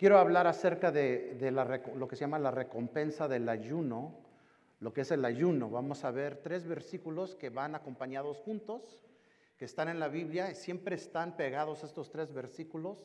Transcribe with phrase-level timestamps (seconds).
[0.00, 1.52] quiero hablar acerca de,
[1.94, 4.14] lo que se llama la recompensa del ayuno,
[4.78, 5.68] lo que es el ayuno.
[5.68, 8.98] Vamos a ver tres versículos que van acompañados juntos,
[9.58, 13.04] que están en la Biblia, siempre están pegados estos tres versículos.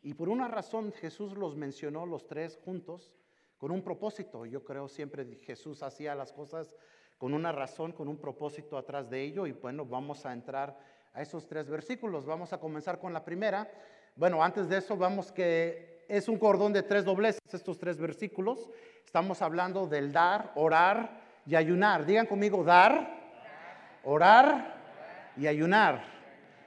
[0.00, 3.16] Y por una razón Jesús los mencionó los tres juntos
[3.56, 4.46] con un propósito.
[4.46, 6.76] Yo creo siempre Jesús hacía las cosas
[7.18, 9.44] con una razón, con un propósito atrás de ello.
[9.48, 10.78] Y bueno, vamos a entrar
[11.14, 12.24] a esos tres versículos.
[12.24, 13.68] Vamos a comenzar con la primera.
[14.14, 18.68] Bueno, antes de eso, vamos que es un cordón de tres dobleces, estos tres versículos.
[19.04, 22.06] Estamos hablando del dar, orar y ayunar.
[22.06, 23.14] Digan conmigo, dar,
[24.04, 24.74] orar
[25.36, 26.02] y ayunar.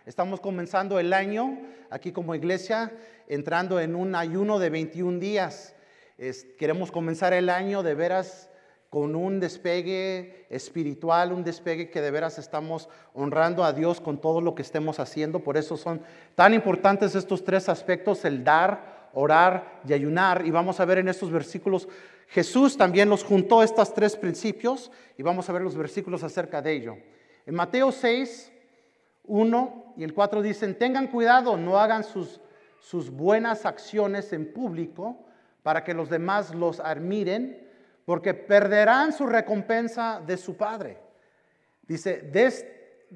[0.06, 1.58] Estamos comenzando el año
[1.90, 2.92] aquí como iglesia,
[3.28, 5.76] entrando en un ayuno de 21 días.
[6.60, 8.52] queremos comenzar el año de veras
[8.92, 14.42] con un despegue espiritual, un despegue que de veras estamos honrando a Dios con todo
[14.42, 15.40] lo que estemos haciendo.
[15.40, 16.02] Por eso son
[16.36, 20.46] tan importantes estos tres aspectos, el dar, orar y ayunar.
[20.46, 21.88] Y vamos a ver en estos versículos,
[22.28, 26.74] Jesús también los juntó estos tres principios y vamos a ver los versículos acerca de
[26.74, 26.98] ello.
[27.46, 28.52] En Mateo 6,
[29.26, 32.40] 1 y el 4 dicen, tengan cuidado, no hagan sus,
[32.80, 35.18] sus buenas acciones en público
[35.64, 37.70] para que los demás los admiren
[38.06, 40.98] porque perderán su recompensa de su Padre.
[41.84, 42.32] Dice,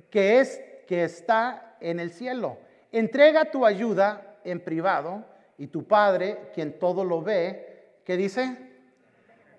[0.09, 2.57] que es que está en el cielo.
[2.91, 5.25] Entrega tu ayuda en privado
[5.57, 8.57] y tu Padre, quien todo lo ve, ¿qué dice?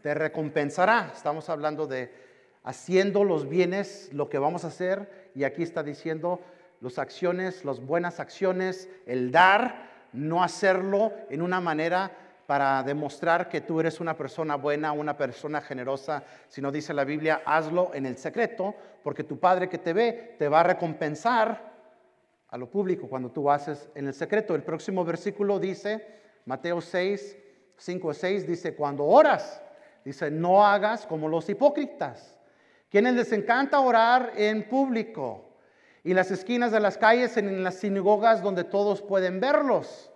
[0.03, 1.13] Te recompensará.
[1.15, 2.13] Estamos hablando de
[2.65, 6.41] haciendo los bienes, lo que vamos a hacer, y aquí está diciendo
[6.81, 12.11] las acciones, las buenas acciones, el dar, no hacerlo en una manera
[12.47, 17.43] para demostrar que tú eres una persona buena, una persona generosa, sino dice la Biblia,
[17.45, 21.76] hazlo en el secreto, porque tu Padre que te ve te va a recompensar
[22.49, 24.55] a lo público cuando tú haces en el secreto.
[24.55, 26.07] El próximo versículo dice,
[26.45, 27.37] Mateo 6,
[27.77, 29.63] 5 6, dice, cuando oras,
[30.05, 32.39] dice, no hagas como los hipócritas,
[32.89, 35.45] quienes les encanta orar en público
[36.05, 40.11] y las esquinas de las calles, en las sinagogas donde todos pueden verlos.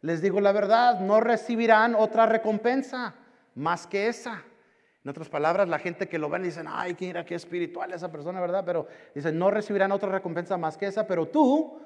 [0.00, 3.14] Les digo la verdad, no recibirán otra recompensa
[3.54, 4.44] más que esa.
[5.04, 8.40] En otras palabras, la gente que lo ven dicen, ay, mira qué espiritual esa persona,
[8.40, 8.64] ¿verdad?
[8.66, 11.06] Pero dicen, no recibirán otra recompensa más que esa.
[11.06, 11.80] Pero tú,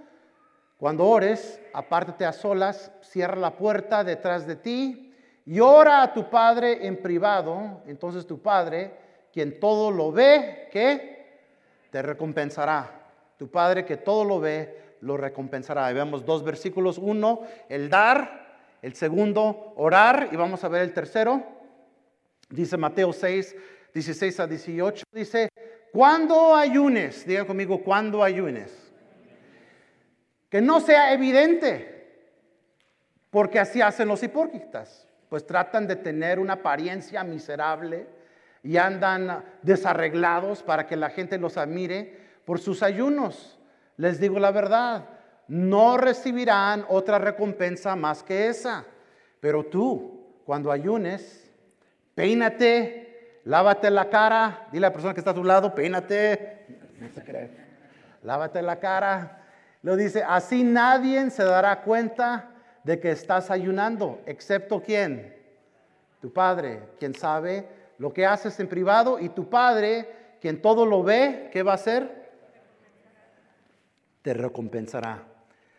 [0.79, 5.15] cuando ores, apártate a solas, cierra la puerta detrás de ti
[5.45, 7.83] y ora a tu Padre en privado.
[7.87, 8.93] Entonces tu Padre,
[9.33, 11.41] quien todo lo ve, ¿qué?
[11.91, 12.91] Te recompensará.
[13.37, 15.91] Tu Padre que todo lo ve, lo recompensará.
[15.91, 16.99] Y vemos dos versículos.
[16.99, 18.41] Uno, el dar.
[18.81, 20.31] El segundo, orar.
[20.33, 21.62] Y vamos a ver el tercero.
[22.53, 23.57] Dice Mateo 6,
[23.95, 25.05] 16 a 18.
[25.11, 25.49] Dice,
[25.91, 28.93] cuando ayunes, diga conmigo, cuando ayunes.
[30.51, 31.89] Que no sea evidente.
[33.31, 35.09] Porque así hacen los hipócritas.
[35.31, 38.07] Pues tratan de tener una apariencia miserable
[38.63, 42.15] y andan desarreglados para que la gente los admire
[42.45, 43.59] por sus ayunos.
[43.97, 45.09] Les digo la verdad,
[45.49, 48.85] no recibirán otra recompensa más que esa.
[49.41, 51.42] Pero tú, cuando ayunes,
[52.15, 56.67] peínate, lávate la cara, dile a la persona que está a tu lado, peínate,
[58.23, 59.39] lávate la cara.
[59.83, 62.51] Lo dice, así nadie se dará cuenta
[62.85, 65.37] de que estás ayunando, excepto quién?
[66.21, 67.67] Tu padre, quien sabe
[67.99, 70.09] lo que haces en privado y tu padre,
[70.41, 72.23] quien todo lo ve, ¿qué va a hacer?
[74.23, 75.25] te recompensará.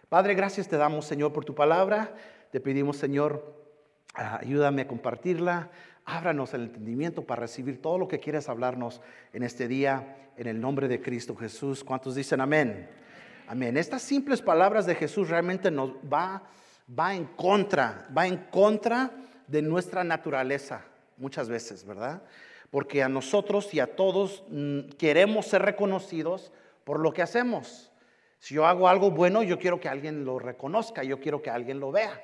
[0.09, 2.13] Padre, gracias te damos, Señor, por tu palabra.
[2.51, 3.55] Te pedimos, Señor,
[4.13, 5.69] ayúdame a compartirla.
[6.05, 10.59] Ábranos el entendimiento para recibir todo lo que quieres hablarnos en este día, en el
[10.59, 11.83] nombre de Cristo Jesús.
[11.83, 12.89] ¿Cuántos dicen amén?
[13.47, 13.77] Amén.
[13.77, 16.43] Estas simples palabras de Jesús realmente nos va,
[16.97, 19.11] va en contra, va en contra
[19.47, 20.85] de nuestra naturaleza
[21.17, 22.21] muchas veces, ¿verdad?
[22.69, 26.51] Porque a nosotros y a todos mm, queremos ser reconocidos
[26.83, 27.91] por lo que hacemos.
[28.39, 31.79] Si yo hago algo bueno, yo quiero que alguien lo reconozca, yo quiero que alguien
[31.79, 32.21] lo vea.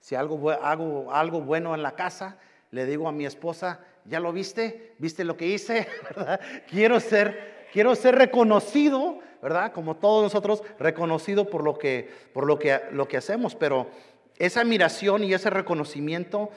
[0.00, 2.36] Si algo, hago algo bueno en la casa,
[2.72, 4.94] le digo a mi esposa, ¿ya lo viste?
[4.98, 5.86] ¿Viste lo que hice?
[6.68, 9.72] Quiero ser, quiero ser reconocido, ¿verdad?
[9.72, 13.54] Como todos nosotros, reconocido por lo que, por lo que, lo que hacemos.
[13.54, 13.88] Pero
[14.38, 16.50] esa admiración y ese reconocimiento,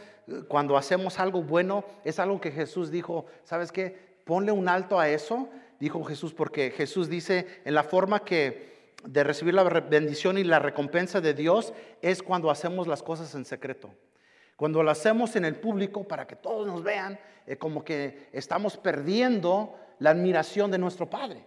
[0.48, 3.98] cuando hacemos algo bueno, es algo que Jesús dijo, ¿sabes qué?
[4.24, 5.50] Ponle un alto a eso,
[5.82, 8.74] dijo Jesús, porque Jesús dice, en la forma que
[9.04, 13.44] de recibir la bendición y la recompensa de Dios es cuando hacemos las cosas en
[13.44, 13.92] secreto.
[14.56, 18.78] Cuando lo hacemos en el público para que todos nos vean, eh, como que estamos
[18.78, 21.46] perdiendo la admiración de nuestro Padre.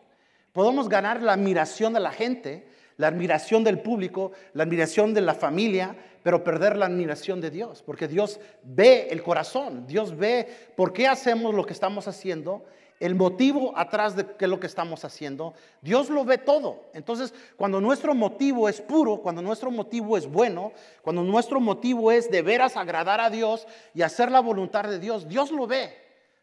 [0.52, 5.34] Podemos ganar la admiración de la gente, la admiración del público, la admiración de la
[5.34, 10.92] familia, pero perder la admiración de Dios, porque Dios ve el corazón, Dios ve por
[10.92, 12.64] qué hacemos lo que estamos haciendo,
[13.00, 16.90] el motivo atrás de qué es lo que estamos haciendo, Dios lo ve todo.
[16.94, 20.72] Entonces, cuando nuestro motivo es puro, cuando nuestro motivo es bueno,
[21.02, 25.28] cuando nuestro motivo es de veras agradar a Dios y hacer la voluntad de Dios,
[25.28, 25.96] Dios lo ve,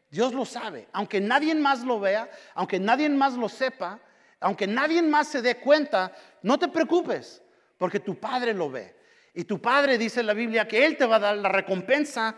[0.10, 4.00] Dios lo sabe, aunque nadie más lo vea, aunque nadie más lo sepa,
[4.40, 7.42] aunque nadie más se dé cuenta, no te preocupes,
[7.78, 8.96] porque tu Padre lo ve.
[9.34, 12.36] Y tu Padre dice en la Biblia que Él te va a dar la recompensa,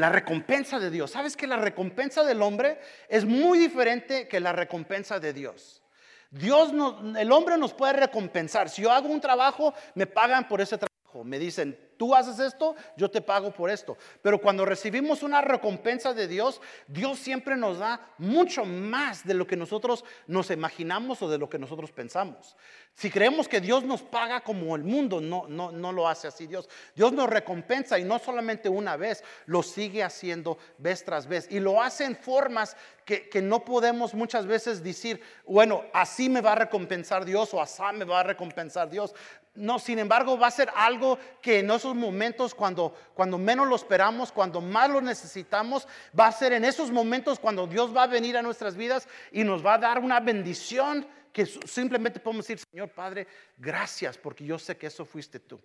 [0.00, 1.10] la recompensa de Dios.
[1.10, 5.82] ¿Sabes que la recompensa del hombre es muy diferente que la recompensa de Dios?
[6.30, 6.72] Dios
[7.18, 8.70] el hombre nos puede recompensar.
[8.70, 10.90] Si yo hago un trabajo, me pagan por ese trabajo.
[11.24, 13.98] Me dicen, tú haces esto, yo te pago por esto.
[14.22, 19.46] Pero cuando recibimos una recompensa de Dios, Dios siempre nos da mucho más de lo
[19.46, 22.56] que nosotros nos imaginamos o de lo que nosotros pensamos.
[22.94, 26.46] Si creemos que Dios nos paga como el mundo, no, no, no lo hace así
[26.46, 26.68] Dios.
[26.94, 31.46] Dios nos recompensa y no solamente una vez, lo sigue haciendo vez tras vez.
[31.50, 32.76] Y lo hace en formas
[33.06, 37.62] que, que, no podemos muchas veces decir, bueno, así me va a recompensar Dios o
[37.62, 39.14] así me va a recompensar Dios.
[39.54, 43.74] No, sin embargo, va a ser algo que en esos momentos cuando, cuando menos lo
[43.74, 45.88] esperamos, cuando más lo necesitamos,
[46.18, 49.42] va a ser en esos momentos cuando Dios va a venir a nuestras vidas y
[49.42, 54.58] nos va a dar una bendición que simplemente podemos decir, Señor Padre, gracias porque yo
[54.58, 55.60] sé que eso fuiste tú.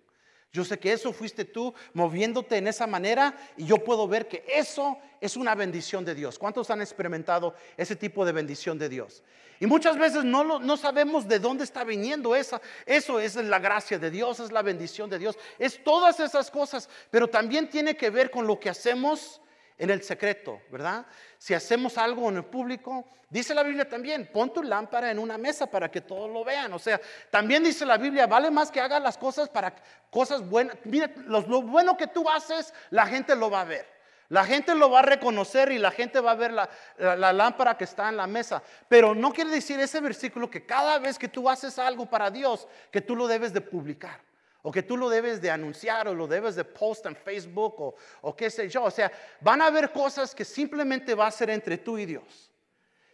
[0.52, 4.44] Yo sé que eso fuiste tú moviéndote en esa manera y yo puedo ver que
[4.48, 6.38] eso es una bendición de Dios.
[6.38, 9.22] ¿Cuántos han experimentado ese tipo de bendición de Dios?
[9.60, 12.60] Y muchas veces no, no sabemos de dónde está viniendo esa.
[12.86, 16.88] Eso es la gracia de Dios, es la bendición de Dios, es todas esas cosas,
[17.10, 19.40] pero también tiene que ver con lo que hacemos
[19.78, 21.06] en el secreto, ¿verdad?
[21.38, 25.36] Si hacemos algo en el público, dice la Biblia también, pon tu lámpara en una
[25.36, 26.72] mesa para que todos lo vean.
[26.72, 27.00] O sea,
[27.30, 29.74] también dice la Biblia, vale más que hagas las cosas para
[30.10, 30.76] cosas buenas.
[30.84, 33.96] Mira, lo, bueno que tú haces, la gente lo va a ver.
[34.28, 36.68] La gente lo va a reconocer y la gente va a ver la,
[36.98, 38.60] la, lámpara que está en la mesa.
[38.88, 42.66] Pero no quiere decir ese versículo que cada vez que tú haces algo para Dios,
[42.90, 44.20] que tú lo debes de publicar
[44.66, 47.94] o que tú lo debes de anunciar o lo debes de post en Facebook o,
[48.22, 48.82] o qué sé yo.
[48.82, 52.50] O sea, van a haber cosas que simplemente va a ser entre tú y Dios.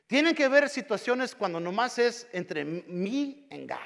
[0.07, 3.77] Tienen que ver situaciones cuando nomás es entre mí y God.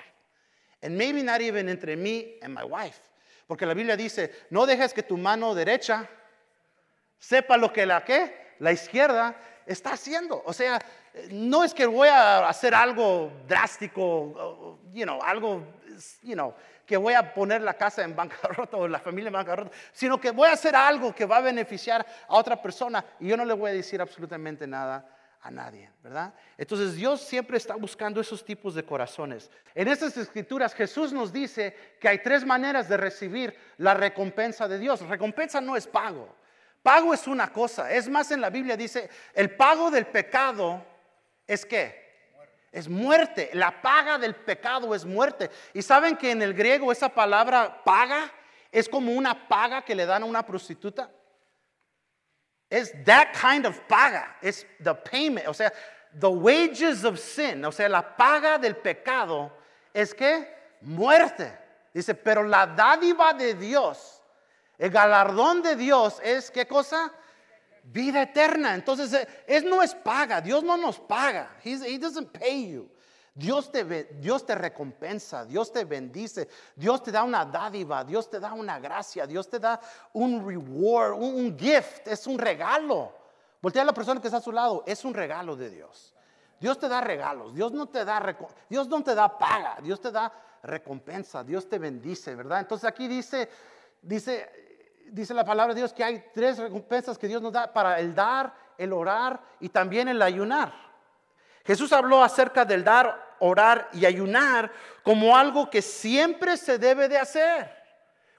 [0.81, 3.01] And maybe not even entre mí and my wife.
[3.49, 6.09] Porque la Biblia dice, no dejes que tu mano derecha
[7.19, 9.37] sepa lo que la que la izquierda
[9.67, 10.41] está haciendo.
[10.47, 10.79] O sea,
[11.31, 15.65] no es que voy a hacer algo drástico, you know, algo,
[16.23, 16.55] you know,
[16.85, 20.31] que voy a poner la casa en bancarrota o la familia en bancarrota, sino que
[20.31, 23.55] voy a hacer algo que va a beneficiar a otra persona y yo no le
[23.55, 25.09] voy a decir absolutamente nada
[25.41, 26.35] a nadie, ¿verdad?
[26.59, 29.51] Entonces Dios siempre está buscando esos tipos de corazones.
[29.75, 34.79] En estas escrituras Jesús nos dice que hay tres maneras de recibir la recompensa de
[34.79, 35.01] Dios.
[35.03, 36.35] Recompensa no es pago.
[36.83, 37.93] Pago es una cosa.
[37.93, 40.85] Es más, en la Biblia dice, el pago del pecado
[41.47, 42.06] es qué?
[42.73, 43.51] Es muerte.
[43.53, 45.51] La paga del pecado es muerte.
[45.73, 48.31] Y saben que en el griego esa palabra paga
[48.71, 51.11] es como una paga que le dan a una prostituta.
[52.69, 54.37] Es that kind of paga.
[54.43, 55.47] Es the payment.
[55.49, 55.73] O sea,
[56.19, 57.65] the wages of sin.
[57.65, 59.53] O sea, la paga del pecado
[59.95, 60.47] es que
[60.81, 61.53] muerte.
[61.95, 64.23] Dice, pero la dádiva de Dios,
[64.77, 67.11] el galardón de Dios es qué cosa?
[67.93, 68.75] Vida eterna.
[68.75, 71.57] Entonces, eh, es, no es paga, Dios no nos paga.
[71.65, 72.91] he doesn't pay you.
[73.37, 78.41] Dios te, Dios te recompensa, Dios te bendice, Dios te da una dádiva, Dios te
[78.41, 79.79] da una gracia, Dios te da
[80.15, 83.13] un reward, un, gift, es un regalo.
[83.61, 86.15] Voltea a la persona que está a su lado, es un regalo de Dios.
[86.59, 88.35] Dios te da regalos, Dios no te da,
[88.71, 92.61] Dios no te da paga, Dios te da recompensa, Dios te bendice, ¿verdad?
[92.61, 93.51] Entonces aquí dice,
[94.01, 94.66] dice,
[95.11, 98.15] dice la palabra de Dios que hay tres recompensas que Dios nos da para el
[98.15, 100.73] dar, el orar y también el ayunar.
[101.65, 104.71] Jesús habló acerca del dar, orar y ayunar
[105.03, 107.76] como algo que siempre se debe de hacer.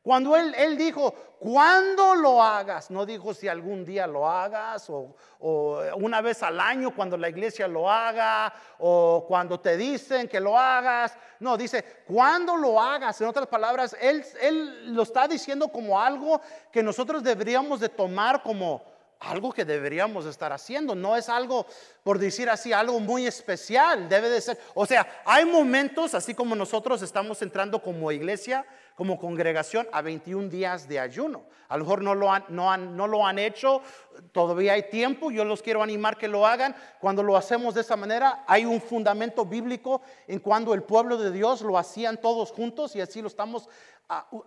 [0.07, 5.13] Cuando él, él dijo, cuando lo hagas, no dijo si algún día lo hagas o,
[5.41, 10.39] o, una vez al año cuando la iglesia lo haga o cuando te dicen que
[10.39, 11.17] lo hagas.
[11.41, 13.19] No, dice, cuando lo hagas.
[13.19, 16.39] En otras palabras, él, él lo está diciendo como algo
[16.71, 18.81] que nosotros deberíamos de tomar como
[19.19, 20.95] algo que deberíamos estar haciendo.
[20.95, 21.65] No es algo,
[22.03, 24.07] por decir así, algo muy especial.
[24.07, 24.57] Debe de ser.
[24.73, 28.65] O sea, hay momentos, así como nosotros estamos entrando como iglesia
[28.97, 31.43] como congregación a 21 días de ayuno.
[31.69, 33.83] A lo mejor no lo, han, no, han, no lo han hecho,
[34.31, 36.75] todavía hay tiempo, yo los quiero animar que lo hagan.
[36.99, 41.29] Cuando lo hacemos de esa manera, hay un fundamento bíblico en cuando el pueblo de
[41.29, 43.69] Dios lo hacían todos juntos y así lo estamos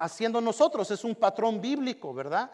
[0.00, 0.90] haciendo nosotros.
[0.90, 2.50] Es un patrón bíblico, ¿verdad?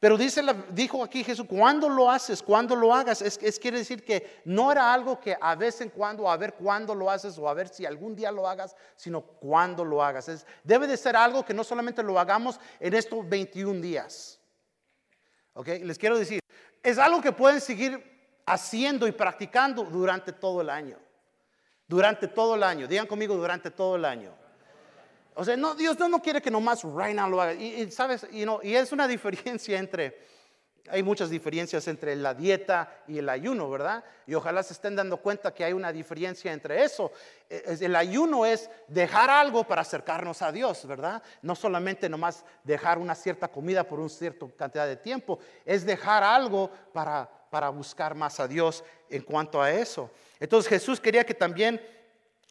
[0.00, 4.40] Pero dice, dijo aquí Jesús, cuando lo haces, cuando lo hagas, es, quiere decir que
[4.46, 7.52] no era algo que a vez en cuando, a ver cuándo lo haces o a
[7.52, 10.30] ver si algún día lo hagas, sino cuándo lo hagas.
[10.30, 14.40] Es, debe de ser algo que no solamente lo hagamos en estos 21 días.
[15.52, 15.68] ¿Ok?
[15.82, 16.40] Les quiero decir,
[16.82, 20.96] es algo que pueden seguir haciendo y practicando durante todo el año.
[21.86, 22.86] Durante todo el año.
[22.86, 24.34] Digan conmigo, durante todo el año.
[25.34, 27.54] O sea, no, Dios no, quiere que nomás now lo haga.
[27.54, 30.18] Y, sabes, y, y es una diferencia entre,
[30.88, 34.04] hay muchas diferencias entre la dieta y el ayuno, ¿verdad?
[34.26, 37.12] Y ojalá se estén dando cuenta que hay una diferencia entre eso.
[37.48, 41.22] E, el ayuno es dejar algo para acercarnos a Dios, ¿verdad?
[41.42, 46.22] No solamente nomás dejar una cierta comida por una cierta cantidad de tiempo, es dejar
[46.22, 50.10] algo para, para buscar más a Dios en cuanto a eso.
[50.38, 51.80] Entonces Jesús quería que también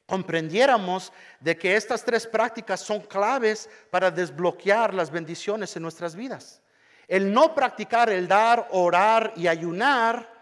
[0.09, 6.61] comprendiéramos de que estas tres prácticas son claves para desbloquear las bendiciones en nuestras vidas.
[7.07, 10.33] El no practicar el dar, orar y ayunar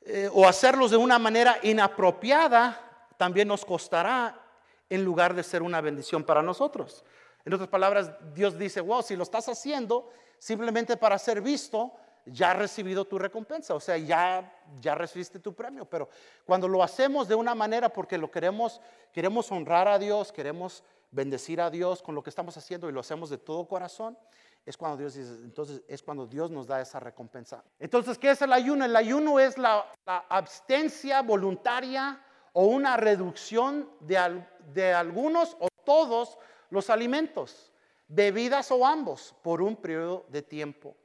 [0.00, 2.80] eh, o hacerlos de una manera inapropiada
[3.16, 4.40] también nos costará
[4.88, 7.04] en lugar de ser una bendición para nosotros.
[7.44, 11.92] En otras palabras, Dios dice, wow, si lo estás haciendo simplemente para ser visto,
[12.26, 15.84] ya has recibido tu recompensa, o sea, ya, ya recibiste tu premio.
[15.84, 16.08] Pero
[16.44, 18.80] cuando lo hacemos de una manera porque lo queremos,
[19.12, 23.00] queremos honrar a Dios, queremos bendecir a Dios con lo que estamos haciendo y lo
[23.00, 24.18] hacemos de todo corazón,
[24.66, 27.62] es cuando Dios entonces es cuando Dios nos da esa recompensa.
[27.78, 28.84] Entonces, ¿qué es el ayuno?
[28.84, 32.20] El ayuno es la, abstencia voluntaria
[32.52, 36.38] o una reducción de, de algunos o todos
[36.70, 37.72] los alimentos,
[38.08, 40.96] bebidas o ambos, por un periodo de tiempo.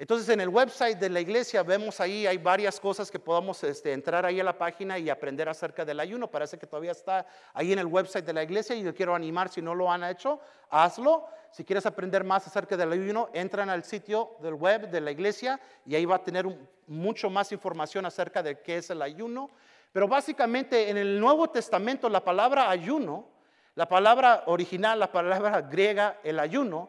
[0.00, 3.92] Entonces en el website de la iglesia vemos ahí, hay varias cosas que podamos este,
[3.92, 6.30] entrar ahí a la página y aprender acerca del ayuno.
[6.30, 9.48] Parece que todavía está ahí en el website de la iglesia y yo quiero animar,
[9.48, 10.38] si no lo han hecho,
[10.70, 11.26] hazlo.
[11.50, 15.58] Si quieres aprender más acerca del ayuno, entran al sitio del web de la iglesia
[15.84, 16.46] y ahí va a tener
[16.86, 19.50] mucho más información acerca de qué es el ayuno.
[19.92, 23.26] Pero básicamente en el Nuevo Testamento la palabra ayuno,
[23.74, 26.88] la palabra original, la palabra griega, el ayuno,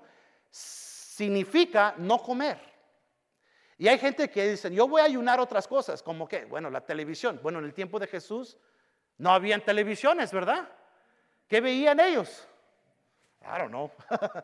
[0.51, 2.68] significa no comer.
[3.79, 6.81] Y hay gente que dice, yo voy a ayunar otras cosas, como que, bueno, la
[6.81, 7.39] televisión.
[7.41, 8.57] Bueno, en el tiempo de Jesús
[9.17, 10.67] no habían televisiones, ¿verdad?
[11.47, 12.45] ¿Qué veían ellos?
[13.41, 13.89] I don't know.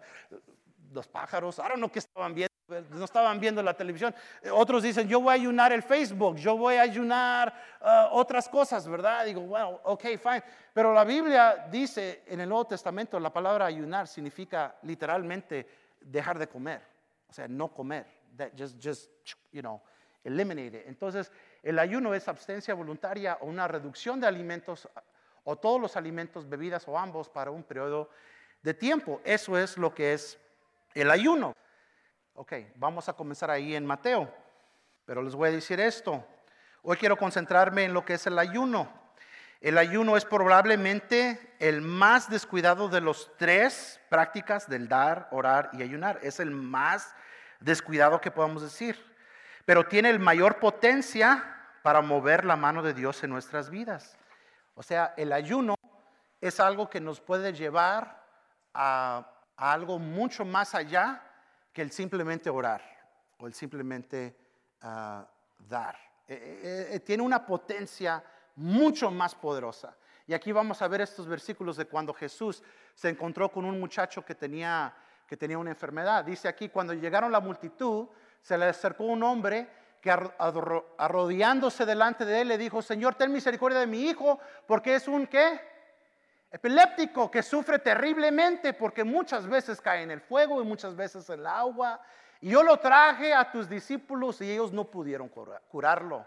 [0.93, 2.55] Los pájaros, I don't know qué estaban viendo.
[2.91, 4.15] No estaban viendo la televisión.
[4.53, 8.87] Otros dicen, yo voy a ayunar el Facebook, yo voy a ayunar uh, otras cosas,
[8.87, 9.25] ¿verdad?
[9.25, 10.43] Digo, bueno, ok, fine.
[10.73, 15.67] Pero la Biblia dice en el Nuevo Testamento, la palabra ayunar significa literalmente
[15.99, 16.81] dejar de comer,
[17.29, 19.09] o sea, no comer that just, just,
[19.51, 19.81] you know,
[20.23, 20.87] eliminate it.
[20.87, 21.31] Entonces,
[21.63, 24.87] el ayuno es abstencia voluntaria o una reducción de alimentos
[25.43, 28.09] o todos los alimentos, bebidas o ambos para un periodo
[28.61, 29.21] de tiempo.
[29.23, 30.39] Eso es lo que es
[30.93, 31.55] el ayuno.
[32.33, 34.33] Ok, vamos a comenzar ahí en Mateo,
[35.05, 36.25] pero les voy a decir esto.
[36.81, 38.91] Hoy quiero concentrarme en lo que es el ayuno.
[39.61, 45.81] El ayuno es probablemente el más descuidado de los tres prácticas del dar, orar y
[45.81, 46.19] ayunar.
[46.21, 47.15] Es el más
[47.59, 48.97] descuidado que podamos decir,
[49.65, 54.17] pero tiene el mayor potencia para mover la mano de Dios en nuestras vidas.
[54.75, 55.75] O sea, el ayuno
[56.41, 58.23] es algo que nos puede llevar
[58.73, 61.21] a, algo mucho más allá
[61.71, 62.81] que el simplemente orar
[63.37, 64.35] o el simplemente
[64.81, 65.25] ah,
[65.59, 65.95] dar.
[66.27, 68.23] Eh, eh, eh, tiene una potencia
[68.55, 69.95] mucho más poderosa.
[70.27, 72.63] Y aquí vamos a ver estos versículos de cuando Jesús
[72.95, 74.93] se encontró con un muchacho que tenía
[75.27, 76.23] que tenía una enfermedad.
[76.23, 78.07] Dice aquí, cuando llegaron la multitud,
[78.41, 79.67] se le acercó un hombre
[80.01, 85.07] que arrodillándose delante de él le dijo, Señor, ten misericordia de mi hijo, porque es
[85.07, 85.59] un qué?
[86.51, 91.39] Epiléptico que sufre terriblemente porque muchas veces cae en el fuego y muchas veces en
[91.39, 91.99] el agua.
[92.39, 96.25] Y yo lo traje a tus discípulos y ellos no pudieron curarlo.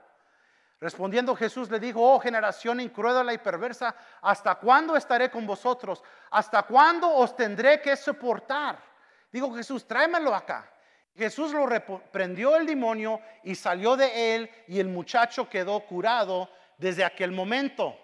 [0.81, 6.03] Respondiendo Jesús le dijo, oh generación incrédula y perversa, ¿hasta cuándo estaré con vosotros?
[6.31, 8.88] ¿Hasta cuándo os tendré que soportar?
[9.31, 10.73] Digo Jesús, tráemelo acá.
[11.17, 17.05] Jesús lo reprendió el demonio y salió de él y el muchacho quedó curado desde
[17.05, 17.99] aquel momento.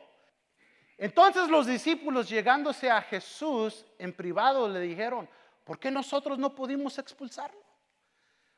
[0.98, 5.28] Entonces los discípulos llegándose a Jesús en privado le dijeron,
[5.64, 7.64] ¿por qué nosotros no pudimos expulsarlo?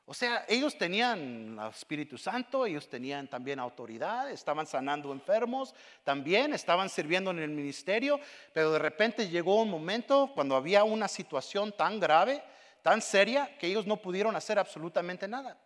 [0.09, 6.55] O sea, ellos tenían el Espíritu Santo, ellos tenían también autoridad, estaban sanando enfermos, también
[6.55, 8.21] estaban sirviendo en el ministerio,
[8.55, 12.41] pero de repente llegó un momento cuando había una situación tan grave,
[12.87, 15.59] tan seria, que ellos no pudieron hacer absolutamente nada.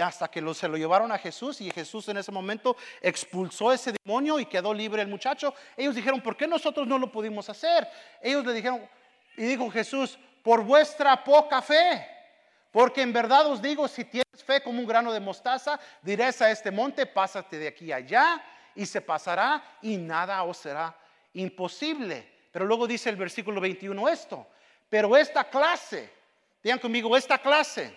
[0.00, 4.40] Hasta que se lo llevaron a Jesús y Jesús en ese momento expulsó ese demonio
[4.40, 5.54] y quedó libre el muchacho.
[5.76, 7.86] Ellos dijeron, ¿por qué nosotros no lo pudimos hacer?
[8.22, 8.88] Ellos le dijeron,
[9.36, 12.06] y dijo Jesús, por vuestra poca fe.
[12.70, 16.50] Porque en verdad os digo, si tienes fe como un grano de mostaza, dirás a
[16.50, 18.42] este monte, pásate de aquí allá
[18.74, 20.96] y se pasará y nada os será
[21.34, 22.26] imposible.
[22.50, 24.46] Pero luego dice el versículo 21 esto,
[24.88, 26.21] pero esta clase,
[26.62, 27.96] digan conmigo, esta clase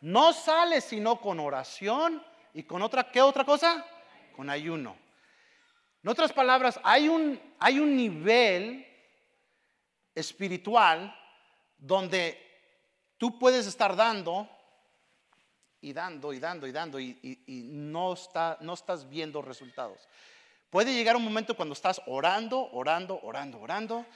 [0.00, 2.22] no sale sino con oración
[2.54, 3.84] y con otra, ¿qué otra cosa?
[4.34, 4.96] Con ayuno.
[6.02, 8.86] En otras palabras, hay un, hay un nivel
[10.14, 11.14] espiritual
[11.76, 12.50] donde
[13.20, 14.48] Tú puedes estar dando
[15.82, 20.08] y dando y dando y dando y, no, está, no estás viendo resultados.
[20.70, 24.06] Puede llegar un momento cuando estás orando, orando, orando, orando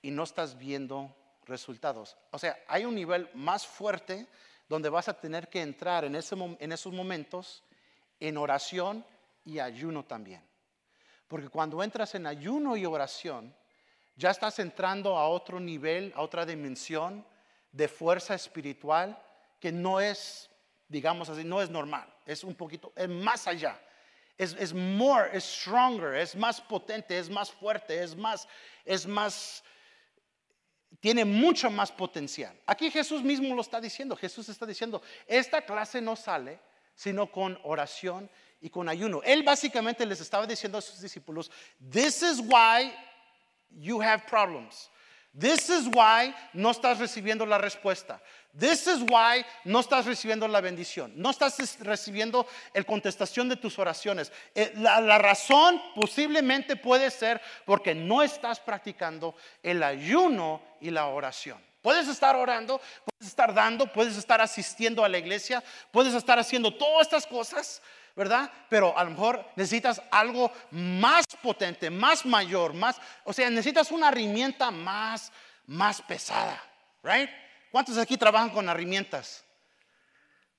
[0.00, 1.12] y no estás viendo
[1.46, 2.16] resultados.
[2.30, 4.26] O sea, hay un nivel más fuerte
[4.68, 7.62] donde vas a tener que entrar en, ese, en esos momentos
[8.20, 9.04] en oración
[9.44, 10.42] y ayuno también.
[11.28, 13.54] Porque cuando entras en ayuno y oración,
[14.16, 17.24] ya estás entrando a otro nivel, a otra dimensión,
[17.72, 19.18] de fuerza espiritual
[19.58, 20.50] que no es,
[20.88, 23.80] digamos así, no es normal, es un poquito, es más allá.
[24.38, 28.48] Es, es more, es stronger, es más potente, es más fuerte, es más,
[28.84, 29.62] es más,
[31.02, 32.56] tiene mucho más potencial.
[32.64, 34.14] Aquí Jesús mismo lo está diciendo.
[34.14, 36.60] Jesús está diciendo, esta clase no sale
[36.94, 38.30] sino con oración
[38.60, 39.20] y con ayuno.
[39.24, 41.50] Él básicamente les estaba diciendo a sus discípulos,
[41.90, 42.94] this is why
[43.70, 44.88] you have problems.
[45.36, 48.22] This is why no estás recibiendo la respuesta.
[48.58, 51.12] This is why no estás recibiendo la bendición.
[51.16, 54.30] No estás recibiendo el contestación de tus oraciones.
[54.54, 61.06] Eh, la, la, razón posiblemente puede ser porque no estás practicando el ayuno y la
[61.06, 61.58] oración.
[61.80, 66.74] Puedes estar orando, puedes estar dando, puedes estar asistiendo a la iglesia, puedes estar haciendo
[66.74, 67.82] todas estas cosas,
[68.14, 68.50] ¿verdad?
[68.68, 74.08] Pero a lo mejor necesitas algo más potente, más mayor, más, o sea, necesitas una
[74.08, 75.32] herramienta más,
[75.66, 76.62] más pesada,
[77.02, 77.30] ¿right?
[77.72, 79.42] ¿Cuántos aquí trabajan con herramientas?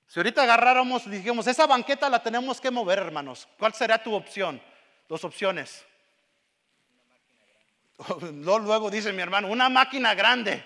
[0.08, 4.60] Si ahorita agarráramos y esa banqueta la tenemos que mover, hermanos, ¿cuál será tu opción?
[5.08, 5.84] Dos opciones.
[8.20, 10.64] Luego dice mi hermano, una máquina grande.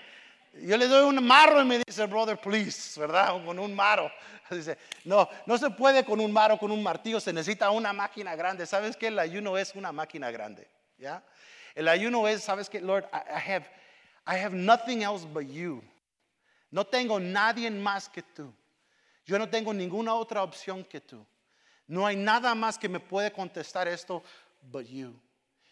[0.53, 3.31] Yo le doy un marro y me dice, brother, please, ¿verdad?
[3.45, 4.11] con un marro.
[4.49, 8.35] Dice, no, no se puede con un marro, con un martillo, se necesita una máquina
[8.35, 8.65] grande.
[8.65, 9.07] ¿Sabes qué?
[9.07, 10.67] El ayuno es una máquina grande.
[10.97, 11.21] ¿Ya?
[11.75, 12.81] El ayuno es, ¿sabes qué?
[12.81, 13.67] Lord, I, have,
[14.25, 15.83] I have nothing else but you.
[16.71, 18.53] No tengo nadie más que tú.
[19.25, 21.25] Yo no tengo ninguna otra opción que tú.
[21.87, 24.23] No hay nada más que me puede contestar esto
[24.61, 25.19] but you.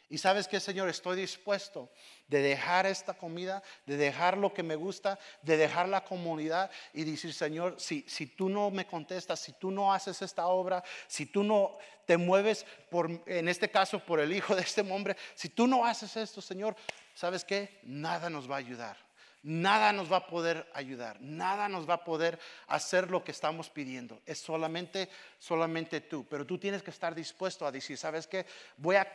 [0.10, 1.92] Y sabes que, Señor, estoy dispuesto
[2.28, 7.04] de dejar esta comida, de dejar lo que me gusta, de dejar la comunidad y
[7.04, 11.26] decir, Señor, si, si tú no me contestas, si tú no haces esta obra, si
[11.26, 12.66] tú no te mueves,
[13.26, 16.76] en este caso, por el hijo de este hombre, si tú no haces esto, Señor,
[17.14, 17.82] ¿sabes qué?
[17.84, 19.07] Nada nos va a ayudar.
[19.43, 23.69] Nada nos va a poder ayudar, nada nos va a poder hacer lo que estamos
[23.69, 24.19] pidiendo.
[24.26, 26.26] Es solamente, solamente tú.
[26.30, 28.45] Pero tú tienes que estar dispuesto a decir, ¿sabes qué?
[28.78, 29.08] Voy a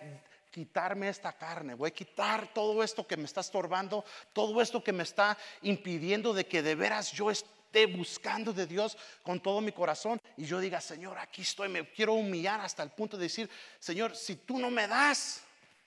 [0.50, 4.92] quitarme esta carne, voy a quitar todo esto que me está estorbando, todo esto que
[4.92, 9.72] me está impidiendo de que de veras yo esté buscando de Dios con todo mi
[9.72, 13.48] corazón y yo diga, Señor, aquí estoy, me quiero humillar hasta el punto de decir,
[13.78, 15.42] Señor, si tú no me das,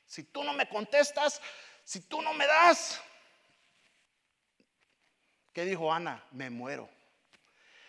[0.07, 1.39] si tú no me contestas,
[1.83, 2.99] si tú no me das,
[5.55, 6.21] ¿qué dijo Ana?
[6.33, 6.89] Me muero.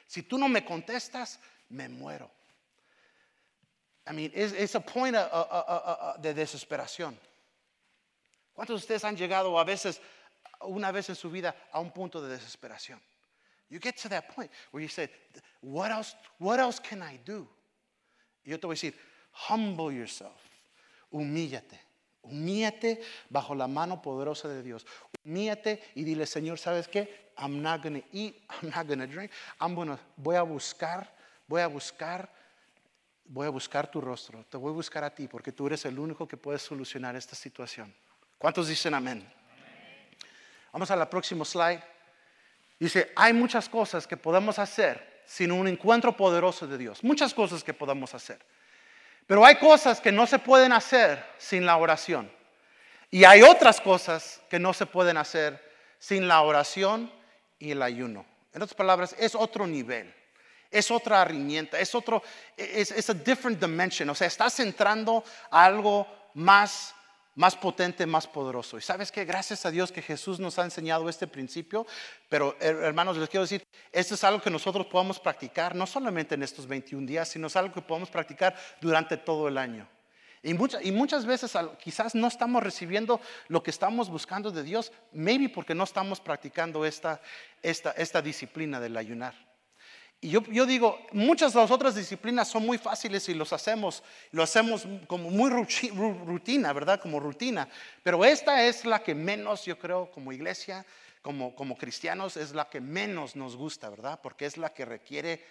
[0.06, 2.30] Si tú no me contestas, me muero.
[4.08, 7.18] I mean, es a point de desesperación.
[8.54, 10.00] ¿Cuántos de ustedes han llegado a veces,
[10.60, 13.02] una vez en su vida, a un punto de desesperación?
[13.68, 15.10] You get to that point where you say,
[15.60, 17.48] what else, what else can I do?
[18.44, 18.94] Y yo te voy a decir,
[19.50, 20.40] humble yourself,
[21.10, 21.80] humíllate.
[22.22, 24.86] Humíllate bajo la mano poderosa de Dios.
[25.24, 27.25] Humíllate y dile, Señor, ¿sabes qué?
[27.38, 29.30] I'm not going to eat, I'm not going to drink.
[29.60, 31.06] I'm gonna, voy a buscar,
[31.48, 32.28] voy a buscar
[33.28, 35.98] voy a buscar tu rostro, te voy a buscar a ti porque tú eres el
[35.98, 37.94] único que puede solucionar esta situación.
[38.38, 39.26] ¿Cuántos dicen amén?
[40.72, 41.82] Vamos a la próxima slide.
[42.78, 47.02] Dice, hay muchas cosas que podemos hacer sin un encuentro poderoso de Dios.
[47.02, 48.38] Muchas cosas que podemos hacer.
[49.26, 52.30] Pero hay cosas que no se pueden hacer sin la oración.
[53.10, 55.64] Y hay otras cosas que no se pueden hacer
[55.98, 57.10] sin la oración
[57.58, 58.24] y el ayuno.
[58.52, 60.12] En otras palabras, es otro nivel.
[60.70, 62.22] Es otra herramienta, es otro,
[62.56, 64.08] es, es a different dimension.
[64.10, 66.96] O sea, estás entrando a algo más
[67.36, 68.78] más potente, más poderoso.
[68.78, 71.86] Y sabes que gracias a Dios que Jesús nos ha enseñado este principio,
[72.28, 76.42] pero hermanos, les quiero decir, esto es algo que nosotros podemos practicar, no solamente en
[76.42, 79.86] estos 21 días, sino es algo que podemos practicar durante todo el año.
[80.46, 85.48] Y, y muchas veces quizás no estamos recibiendo lo que estamos buscando de Dios, maybe
[85.48, 87.20] porque no estamos practicando esta,
[87.64, 89.34] esta, esta disciplina del ayunar.
[90.20, 94.04] Y yo, yo, digo, muchas de las otras disciplinas son muy fáciles y los hacemos,
[94.30, 97.00] lo hacemos como muy rutina, ¿verdad?
[97.00, 97.68] Como rutina.
[98.04, 100.86] Pero esta es la que menos, yo creo, como iglesia,
[101.22, 104.20] como, como cristianos, es la que menos nos gusta, ¿verdad?
[104.22, 105.44] Porque es la que requiere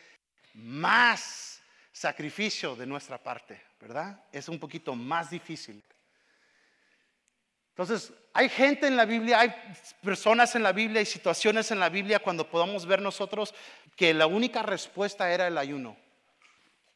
[0.53, 4.19] más sacrificio de nuestra parte, ¿verdad?
[4.31, 5.83] Es un poquito más difícil.
[7.69, 9.53] Entonces, hay gente en la Biblia, hay
[10.01, 13.53] personas en la Biblia, hay situaciones en la Biblia cuando podamos ver nosotros
[13.95, 15.95] que la única respuesta era el ayuno.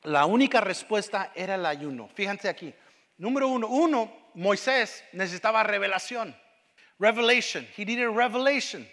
[0.01, 2.09] La única respuesta era el ayuno.
[2.15, 2.73] Fíjense aquí.
[3.17, 6.35] Número uno, uno, Moisés necesitaba revelación.
[6.97, 7.67] Revelation.
[7.77, 8.89] He needed revelation.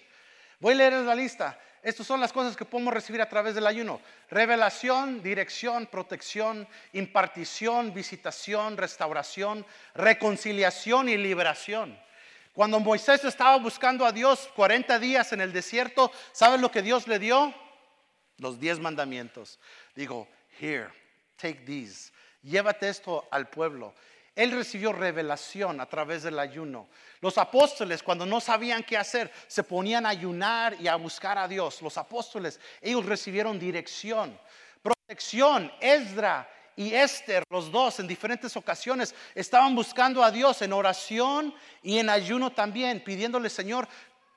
[0.61, 1.59] Voy a leer la lista.
[1.87, 4.01] Estas son las cosas que podemos recibir a través del ayuno.
[4.29, 11.96] Revelación, dirección, protección, impartición, visitación, restauración, reconciliación y liberación.
[12.53, 17.07] Cuando Moisés estaba buscando a Dios 40 días en el desierto, ¿sabes lo que Dios
[17.07, 17.55] le dio?
[18.38, 19.61] Los 10 mandamientos.
[19.94, 20.27] Digo,
[20.61, 20.88] here,
[21.37, 22.11] take these.
[22.42, 23.94] Llévate esto al pueblo.
[24.37, 26.88] Él recibió revelación a través del ayuno.
[27.22, 31.49] Los apóstoles, cuando no sabían qué hacer, se ponían a ayunar y a buscar a
[31.49, 31.81] Dios.
[31.81, 34.38] Los apóstoles, ellos recibieron dirección,
[34.83, 35.72] protección.
[35.81, 36.46] Esdra
[36.77, 42.11] y Esther, los dos, en diferentes ocasiones, estaban buscando a Dios en oración y en
[42.11, 43.88] ayuno también, pidiéndole, Señor,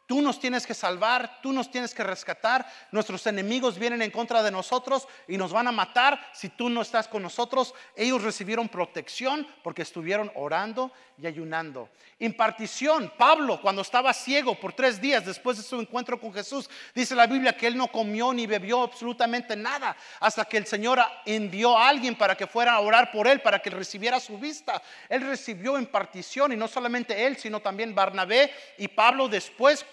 [0.10, 2.65] Tú nos tienes que salvar, tú nos tienes que rescatar.
[2.91, 6.82] Nuestros enemigos vienen en contra de nosotros y nos van a matar si tú no
[6.82, 7.76] estás con nosotros.
[7.95, 10.91] Ellos recibieron protección porque estuvieron orando
[11.22, 11.89] y ayunando.
[12.17, 17.13] Impartición, Pablo cuando estaba ciego por tres días después de su encuentro con Jesús, dice
[17.13, 21.78] la Biblia que él no comió ni bebió absolutamente nada hasta que el Señor envió
[21.78, 24.82] a alguien para que fuera a orar por él, para que recibiera su vista.
[25.08, 29.86] Él recibió impartición y no solamente él, sino también Barnabé y Pablo después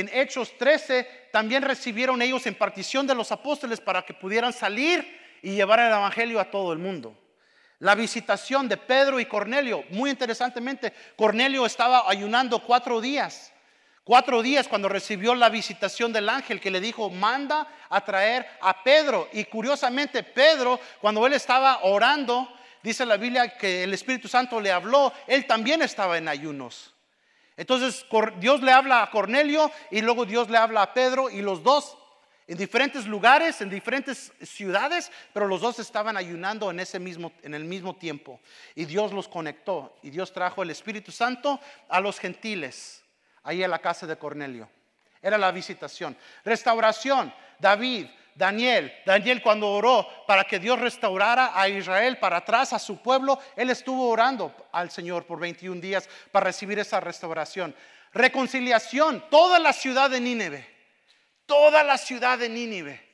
[0.00, 5.18] en Hechos 13 también recibieron ellos en partición de los apóstoles para que pudieran salir
[5.42, 7.16] y llevar el Evangelio a todo el mundo.
[7.80, 13.52] La visitación de Pedro y Cornelio, muy interesantemente, Cornelio estaba ayunando cuatro días.
[14.02, 18.82] Cuatro días cuando recibió la visitación del ángel que le dijo, manda a traer a
[18.82, 19.28] Pedro.
[19.32, 22.48] Y curiosamente, Pedro, cuando él estaba orando,
[22.82, 26.94] dice la Biblia que el Espíritu Santo le habló, él también estaba en ayunos.
[27.58, 28.06] Entonces
[28.38, 31.98] Dios le habla a Cornelio y luego Dios le habla a Pedro y los dos
[32.46, 37.52] en diferentes lugares, en diferentes ciudades, pero los dos estaban ayunando en ese mismo en
[37.54, 38.40] el mismo tiempo
[38.76, 43.02] y Dios los conectó y Dios trajo el Espíritu Santo a los gentiles
[43.42, 44.70] ahí en la casa de Cornelio.
[45.20, 46.16] Era la visitación.
[46.44, 48.06] Restauración, David
[48.38, 53.40] Daniel, Daniel cuando oró para que Dios restaurara a Israel para atrás, a su pueblo,
[53.56, 57.74] él estuvo orando al Señor por 21 días para recibir esa restauración.
[58.12, 60.64] Reconciliación, toda la ciudad de Nínive,
[61.46, 63.08] toda la ciudad de Nínive.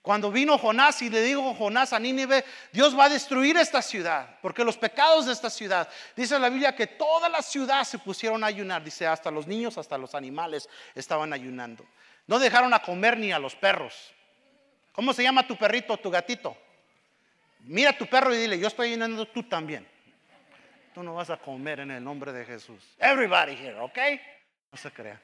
[0.00, 4.38] Cuando vino Jonás y le dijo Jonás a Nínive, Dios va a destruir esta ciudad,
[4.40, 8.42] porque los pecados de esta ciudad, dice la Biblia que toda la ciudad se pusieron
[8.42, 11.84] a ayunar, dice hasta los niños, hasta los animales estaban ayunando.
[12.26, 14.14] No dejaron a comer ni a los perros,
[14.92, 16.56] ¿Cómo se llama tu perrito tu gatito?
[17.60, 19.86] Mira a tu perro y dile, yo estoy llenando tú también.
[20.94, 22.82] Tú no vas a comer en el nombre de Jesús.
[22.98, 23.98] Everybody here, ¿ok?
[24.72, 25.20] No se crea.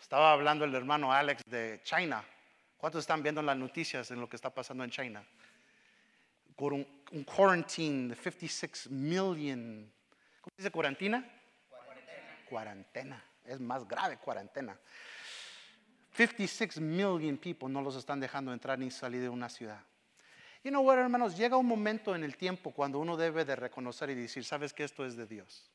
[0.00, 2.22] Estaba hablando el hermano Alex de China.
[2.76, 5.24] ¿Cuántos están viendo las noticias en lo que está pasando en China?
[6.56, 9.90] Por un, un quarantine de 56 million.
[10.40, 11.24] ¿Cómo se dice cuarentena?
[11.70, 12.36] Cuarentena.
[12.48, 13.24] Cuarentena.
[13.46, 14.76] Es más grave cuarentena.
[16.12, 19.80] 56 million people no los están dejando entrar ni salir de una ciudad.
[20.64, 24.10] Y no, bueno, hermanos, llega un momento en el tiempo cuando uno debe de reconocer
[24.10, 25.70] y decir, sabes que esto es de Dios.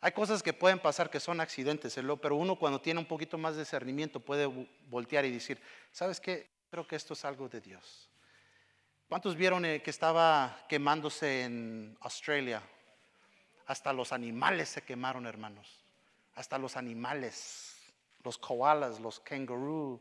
[0.00, 3.54] Hay cosas que pueden pasar que son accidentes, pero uno cuando tiene un poquito más
[3.54, 4.46] de discernimiento puede
[4.88, 5.60] voltear y decir,
[5.92, 6.48] ¿sabes qué?
[6.70, 8.10] Creo que esto es algo de Dios.
[9.08, 12.62] ¿Cuántos vieron eh, que estaba quemándose en Australia?
[13.66, 15.84] Hasta los animales se quemaron, hermanos.
[16.34, 17.75] Hasta los animales
[18.26, 19.98] los koalas, los kangaroo.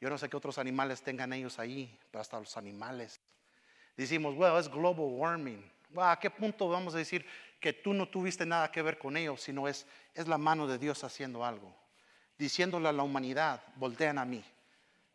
[0.00, 3.20] Yo no sé qué otros animales tengan ellos ahí, pero hasta los animales.
[3.96, 5.70] Decimos, bueno, es global warming.
[5.96, 7.26] ¿A qué punto vamos a decir
[7.60, 10.78] que tú no tuviste nada que ver con ellos, sino es, es la mano de
[10.78, 11.74] Dios haciendo algo?
[12.38, 14.42] diciéndole a la humanidad, voltean a mí,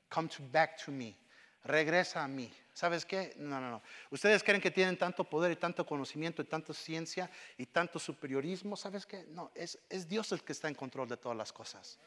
[0.09, 1.15] come back to me,
[1.63, 2.51] regresa a mí.
[2.73, 3.33] ¿Sabes qué?
[3.37, 3.81] No, no, no.
[4.09, 8.75] Ustedes creen que tienen tanto poder y tanto conocimiento y tanta ciencia y tanto superiorismo.
[8.75, 9.25] ¿Sabes qué?
[9.29, 11.99] No, es, es Dios el que está en control de todas las cosas.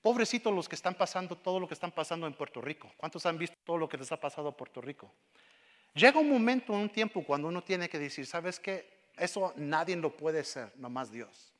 [0.00, 2.92] Pobrecitos los que están pasando todo lo que están pasando en Puerto Rico.
[2.96, 5.12] ¿Cuántos han visto todo lo que les ha pasado a Puerto Rico?
[5.94, 9.02] Llega un momento, un tiempo cuando uno tiene que decir, ¿sabes qué?
[9.16, 11.51] Eso nadie lo puede hacer, nomás Dios.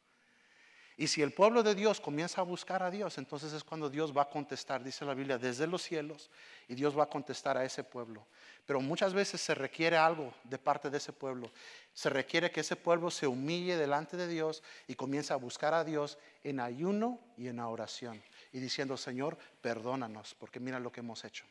[1.03, 4.17] Y si el pueblo de Dios comienza a buscar a Dios, entonces es cuando Dios
[4.17, 6.31] va a contestar, dice la Biblia, desde los cielos,
[6.69, 8.25] y Dios va a contestar a ese pueblo.
[8.65, 11.51] Pero muchas veces se requiere algo de parte de ese pueblo.
[11.93, 15.83] Se requiere que ese pueblo se humille delante de Dios y comience a buscar a
[15.83, 18.23] Dios en ayuno y en oración.
[18.53, 21.45] Y diciendo, Señor, perdónanos, porque mira lo que hemos hecho.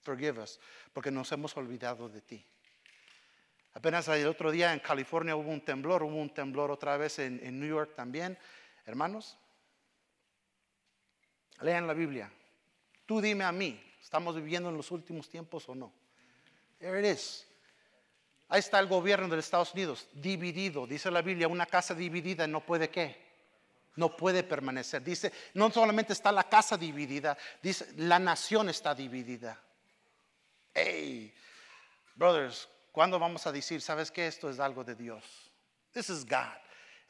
[0.00, 0.58] Forgive us,
[0.92, 2.44] porque nos hemos olvidado de ti.
[3.74, 7.58] Apenas el otro día en California hubo un temblor, hubo un temblor otra vez en,
[7.58, 8.38] New York también.
[8.86, 9.36] Hermanos,
[11.60, 12.30] lean la Biblia.
[13.04, 15.92] Tú dime a mí, ¿estamos viviendo en los últimos tiempos o no?
[16.78, 17.48] There it is.
[18.48, 20.86] Ahí está el gobierno de los Estados Unidos, dividido.
[20.86, 23.24] Dice la Biblia, una casa dividida no puede qué?
[23.96, 25.02] No puede permanecer.
[25.02, 29.60] Dice, no solamente está la casa dividida, dice, la nación está dividida.
[30.72, 31.34] Hey,
[32.14, 35.24] brothers, ¿Cuándo vamos a decir, sabes que esto es algo de Dios?
[35.90, 36.56] This is God.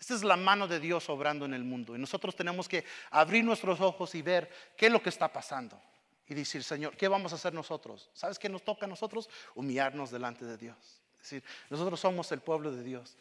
[0.00, 1.94] Esta es la mano de Dios obrando en el mundo.
[1.94, 5.78] Y nosotros tenemos que abrir nuestros ojos y ver qué es lo que está pasando.
[6.26, 8.08] Y decir, Señor, ¿qué vamos a hacer nosotros?
[8.14, 9.28] ¿Sabes qué nos toca a nosotros?
[9.54, 11.02] Humillarnos delante de Dios.
[11.16, 13.18] Es decir, nosotros somos el pueblo de Dios.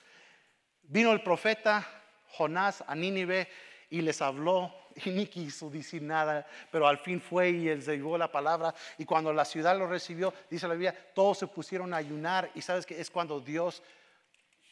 [0.83, 1.85] Vino el profeta
[2.29, 3.49] Jonás a Nínive
[3.89, 4.73] y les habló
[5.05, 8.73] y ni quiso decir nada, pero al fin fue y él llevó la palabra.
[8.97, 12.51] Y cuando la ciudad lo recibió, dice la Biblia, todos se pusieron a ayunar.
[12.55, 13.81] Y sabes que es cuando Dios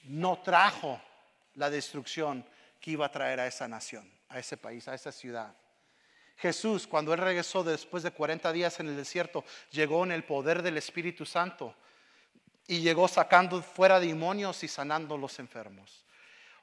[0.03, 1.01] no trajo
[1.55, 2.45] la destrucción
[2.79, 5.53] que iba a traer a esa nación, a ese país, a esa ciudad.
[6.37, 10.63] Jesús, cuando él regresó después de 40 días en el desierto, llegó en el poder
[10.63, 11.75] del Espíritu Santo
[12.67, 16.03] y llegó sacando fuera demonios y sanando los enfermos.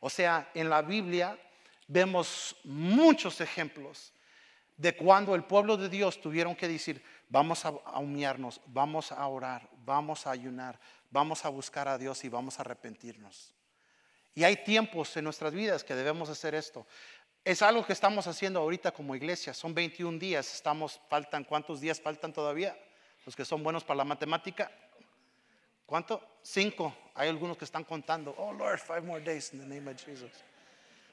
[0.00, 1.38] O sea, en la Biblia
[1.88, 4.12] vemos muchos ejemplos
[4.76, 9.68] de cuando el pueblo de Dios tuvieron que decir, vamos a, humillarnos, vamos a orar,
[9.84, 10.78] vamos a ayunar,
[11.10, 13.52] vamos a buscar a Dios y vamos a arrepentirnos.
[14.34, 16.86] Y hay tiempos en nuestras vidas que debemos hacer esto.
[17.44, 19.52] Es algo que estamos haciendo ahorita como iglesia.
[19.52, 20.54] Son 21 días.
[20.54, 22.78] Estamos, faltan, ¿cuántos días faltan todavía?
[23.26, 24.70] Los que son buenos para la matemática.
[25.86, 26.22] ¿Cuánto?
[26.42, 26.94] Cinco.
[27.14, 28.32] Hay algunos que están contando.
[28.38, 30.30] Oh Lord, five more days in the name of Jesus.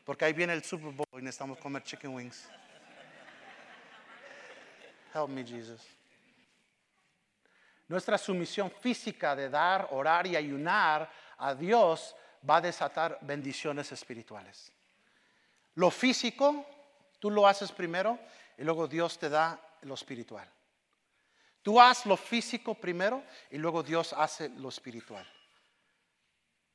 [0.05, 2.47] Porque ahí viene el Super Bowl y necesitamos comer chicken wings.
[5.13, 5.81] Help me, Jesus.
[7.87, 12.15] Nuestra sumisión física de dar, orar y ayunar a Dios
[12.47, 14.71] va a desatar bendiciones espirituales.
[15.73, 16.65] Lo físico,
[17.19, 18.19] tú lo haces primero
[18.57, 20.49] y luego Dios te da lo espiritual.
[21.61, 25.25] Tú haz lo físico primero y luego Dios hace lo espiritual.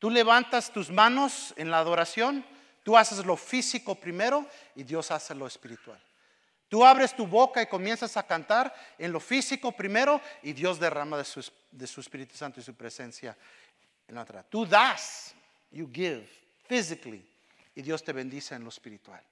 [0.00, 2.44] Tú levantas tus manos en la adoración
[2.90, 6.02] Tú haces lo físico primero y Dios hace lo espiritual.
[6.68, 11.16] Tú abres tu boca y comienzas a cantar en lo físico primero y Dios derrama
[11.16, 13.38] de su, de su Espíritu Santo y su presencia
[14.08, 14.42] en la otra.
[14.42, 15.36] Tú das,
[15.70, 16.28] you give
[16.66, 17.24] physically
[17.76, 19.22] y Dios te bendice en lo espiritual.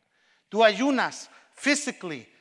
[0.48, 2.32] Tú ayunas physically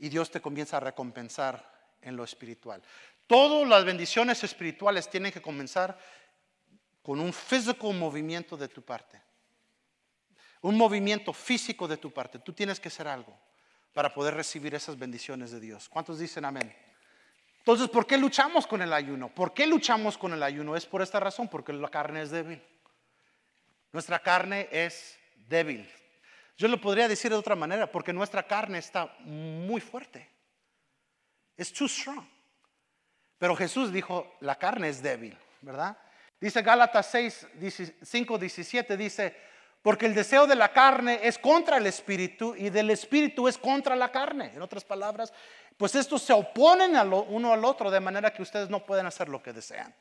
[0.00, 1.64] y Dios te comienza a recompensar
[2.02, 2.82] en lo espiritual.
[3.28, 5.96] Todas las bendiciones espirituales tienen que comenzar
[7.04, 9.26] con un físico movimiento de tu parte
[10.66, 12.40] un movimiento físico de tu parte.
[12.40, 13.38] Tú tienes que hacer algo
[13.92, 15.88] para poder recibir esas bendiciones de Dios.
[15.88, 16.74] ¿Cuántos dicen amén?
[17.58, 19.32] Entonces, ¿por qué luchamos con el ayuno?
[19.32, 20.74] ¿Por qué luchamos con el ayuno?
[20.74, 22.60] Es por esta razón, porque la carne es débil.
[23.92, 25.16] Nuestra carne es
[25.48, 25.88] débil.
[26.58, 30.28] Yo lo podría decir de otra manera, porque nuestra carne está muy fuerte.
[31.56, 32.26] Es too strong.
[33.38, 35.96] Pero Jesús dijo, la carne es débil, ¿verdad?
[36.40, 37.46] Dice Gálatas 6,
[38.02, 39.46] 5, 17, dice,
[39.86, 43.94] porque el deseo de la carne es contra el espíritu y del espíritu es contra
[43.94, 44.50] la carne.
[44.52, 45.32] En otras palabras,
[45.76, 46.96] pues estos se oponen
[47.28, 49.94] uno al otro de manera que ustedes no pueden hacer lo que desean.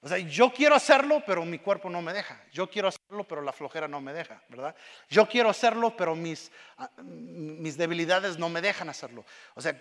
[0.00, 2.42] O sea, yo quiero hacerlo, pero mi cuerpo no me deja.
[2.52, 4.74] Yo quiero hacerlo, pero la flojera no me deja, ¿verdad?
[5.08, 9.24] Yo quiero hacerlo, pero mis, ah, mis debilidades no me dejan hacerlo.
[9.54, 9.80] O sea,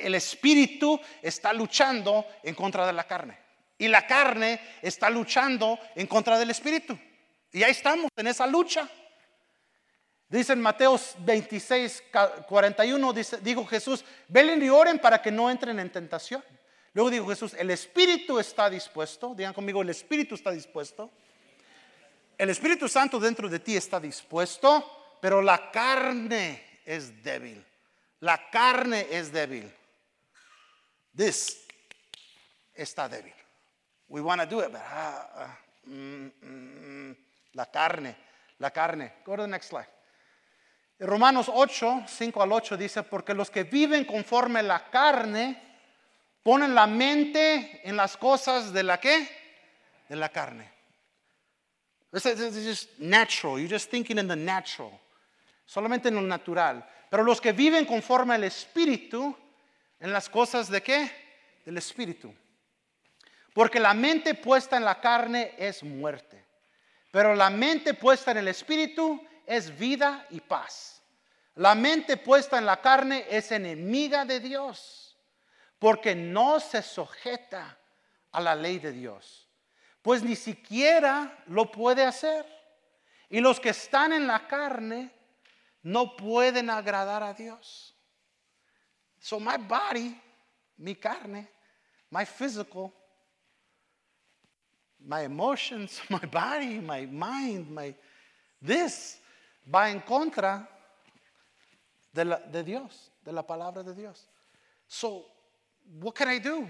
[0.00, 3.38] el espíritu está luchando en contra de la carne.
[3.78, 6.98] Y la carne está luchando en contra del espíritu.
[7.52, 8.88] Y ahí estamos en esa lucha.
[10.28, 12.04] Dice en Mateo 26,
[12.48, 16.44] 41, dice, dijo Jesús, velen y oren para que no entren en tentación.
[16.92, 21.10] Luego dijo Jesús, el Espíritu está dispuesto, digan conmigo, el Espíritu está dispuesto.
[22.38, 27.64] El Espíritu Santo dentro de ti está dispuesto, pero la carne es débil.
[28.20, 29.72] La carne es débil.
[31.16, 31.66] This
[32.72, 33.34] está débil.
[34.08, 36.99] We want to do it, but ah, ah, mm, mm, mm.
[37.54, 38.16] La carne,
[38.58, 39.14] la carne.
[39.24, 39.88] Go to the next slide.
[41.00, 45.60] Romanos 8, 5 al 8 dice, porque los que viven conforme la carne
[46.42, 49.28] ponen la mente en las cosas de la qué?
[50.08, 50.70] De la carne.
[52.12, 53.58] This is just natural.
[53.58, 54.90] You're just thinking in the natural.
[55.64, 56.84] Solamente en lo natural.
[57.08, 59.34] Pero los que viven conforme al Espíritu,
[60.00, 61.10] en las cosas de qué?
[61.64, 62.34] Del Espíritu.
[63.54, 66.44] Porque la mente puesta en la carne es muerte.
[67.10, 71.02] Pero la mente puesta en el Espíritu es vida y paz.
[71.56, 75.18] La mente puesta en la carne es enemiga de Dios,
[75.78, 77.76] porque no se sujeta
[78.30, 79.48] a la ley de Dios,
[80.02, 82.46] pues ni siquiera lo puede hacer.
[83.28, 85.12] Y los que están en la carne
[85.82, 87.94] no pueden agradar a Dios.
[89.18, 90.18] So my body,
[90.76, 91.50] mi carne,
[92.10, 92.92] my physical,
[95.06, 97.94] my emotions, my body, my mind, my
[98.60, 99.20] this
[99.64, 100.68] va en contra
[102.12, 104.28] de, de Dios, de la palabra de Dios.
[104.86, 105.24] So,
[106.00, 106.68] what can I do?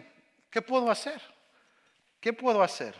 [0.51, 1.21] ¿Qué puedo hacer?
[2.21, 2.95] ¿Qué puedo hacer?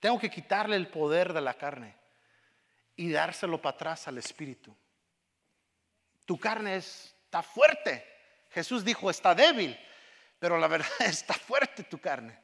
[0.00, 1.94] Tengo que quitarle el poder de la carne
[2.96, 4.74] y dárselo para atrás al espíritu.
[6.24, 8.04] Tu carne está fuerte.
[8.50, 9.78] Jesús dijo, está débil,
[10.38, 12.38] pero la verdad está fuerte tu carne.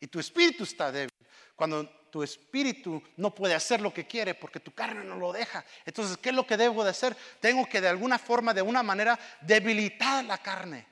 [0.00, 1.12] Y tu espíritu está débil.
[1.54, 5.64] Cuando tu espíritu no puede hacer lo que quiere porque tu carne no lo deja.
[5.84, 7.16] Entonces, ¿qué es lo que debo de hacer?
[7.38, 10.86] Tengo que de alguna forma, de una manera, debilitar la carne.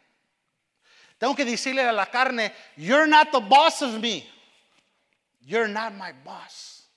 [1.17, 4.31] Tengo que decirle a la carne, you're not the boss of me.
[5.41, 6.89] You're not my boss.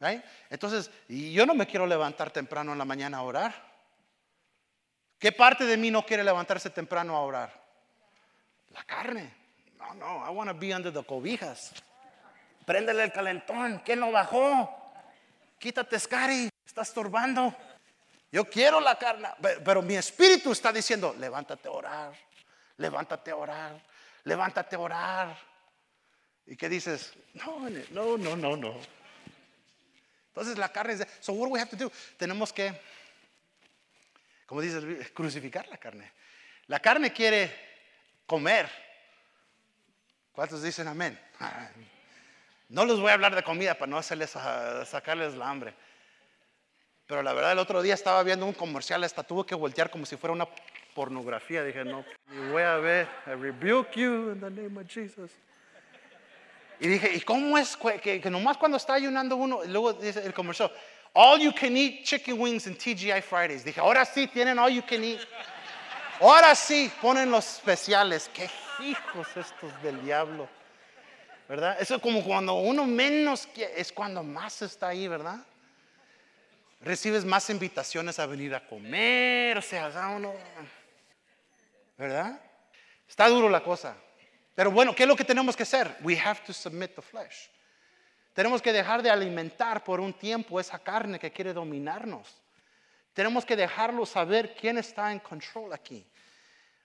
[0.00, 0.22] Right?
[0.50, 3.70] Entonces, yo no me quiero levantar temprano en la mañana a orar.
[5.18, 7.59] ¿Qué parte de mí no quiere levantarse temprano a orar?
[8.70, 9.34] La carne.
[9.78, 11.72] No, no, I want to be under the cobijas.
[12.66, 13.82] Préndele el calentón.
[13.84, 14.68] ¿Quién no bajó?
[15.58, 16.48] Quítate, Scary.
[16.64, 17.54] Está estorbando.
[18.30, 19.28] Yo quiero la carne.
[19.64, 22.12] Pero mi espíritu está diciendo: levántate a orar.
[22.76, 23.80] Levántate a orar.
[24.24, 25.38] Levántate a orar.
[26.46, 27.12] ¿Y qué dices?
[27.34, 28.74] No, no, no, no, no.
[30.28, 31.06] Entonces la carne es.
[31.20, 31.90] So what do we have to do?
[32.16, 32.72] Tenemos que,
[34.46, 36.12] como dices, crucificar la carne.
[36.68, 37.69] La carne quiere
[38.30, 38.70] comer.
[40.32, 41.18] ¿Cuántos dicen amén?
[42.68, 45.74] No les voy a hablar de comida para no hacerles sacarles la hambre.
[47.04, 50.06] Pero la verdad, el otro día estaba viendo un comercial, hasta tuvo que voltear como
[50.06, 50.46] si fuera una
[50.94, 51.64] pornografía.
[51.64, 52.04] Dije, no,
[52.52, 53.08] voy a ver.
[53.26, 55.32] I rebuke you in the name of Jesus.
[56.78, 60.32] Y dije, ¿y cómo es que, que nomás cuando está ayunando uno, luego dice el
[60.32, 60.70] comercial,
[61.12, 63.64] all you can eat chicken wings and TGI Fridays?
[63.64, 65.18] Dije, ahora sí tienen all you can eat.
[66.20, 68.30] Ahora sí ponen los especiales.
[68.32, 68.48] Qué
[68.80, 70.48] hijos estos del diablo.
[71.50, 71.78] ¿verdad?
[71.80, 75.40] Eso es como cuando uno menos es cuando más está ahí, ¿verdad?
[76.80, 80.32] Recibes más invitaciones a venir a comer, o sea, uno,
[81.98, 82.40] ¿verdad?
[83.08, 83.96] Está duro la cosa.
[84.54, 85.96] Pero bueno, ¿qué es lo que tenemos que hacer?
[86.02, 87.50] We have to submit the flesh.
[88.32, 92.40] Tenemos que dejar de alimentar por un tiempo esa carne que quiere dominarnos.
[93.12, 96.06] Tenemos que dejarlo saber quién está en control aquí.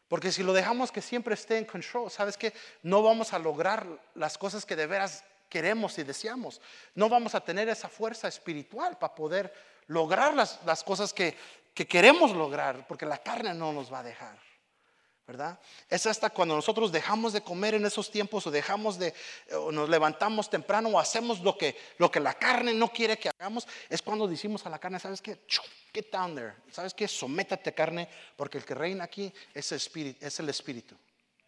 [0.08, 2.54] Porque si lo dejamos que siempre esté en control, ¿sabes qué?
[2.84, 6.62] No vamos a lograr las cosas que de veras queremos y deseamos.
[6.94, 9.54] No vamos a tener esa fuerza espiritual para poder
[9.88, 11.36] lograr las, las cosas que,
[11.74, 14.45] que queremos lograr, porque la carne no nos va a dejar.
[15.28, 15.60] ¿Verdad?
[15.90, 19.14] Es hasta cuando nosotros dejamos de comer en esos tiempos o dejamos de,
[19.54, 23.30] o nos levantamos temprano o hacemos lo que, lo que la carne no quiere que
[23.30, 25.40] hagamos, es cuando decimos a la carne, ¿sabes qué?
[25.94, 26.54] Get down there.
[26.72, 27.08] ¿Sabes qué?
[27.08, 30.26] Sométate carne, porque el que reina aquí es el espíritu.
[30.26, 30.96] Es el espíritu.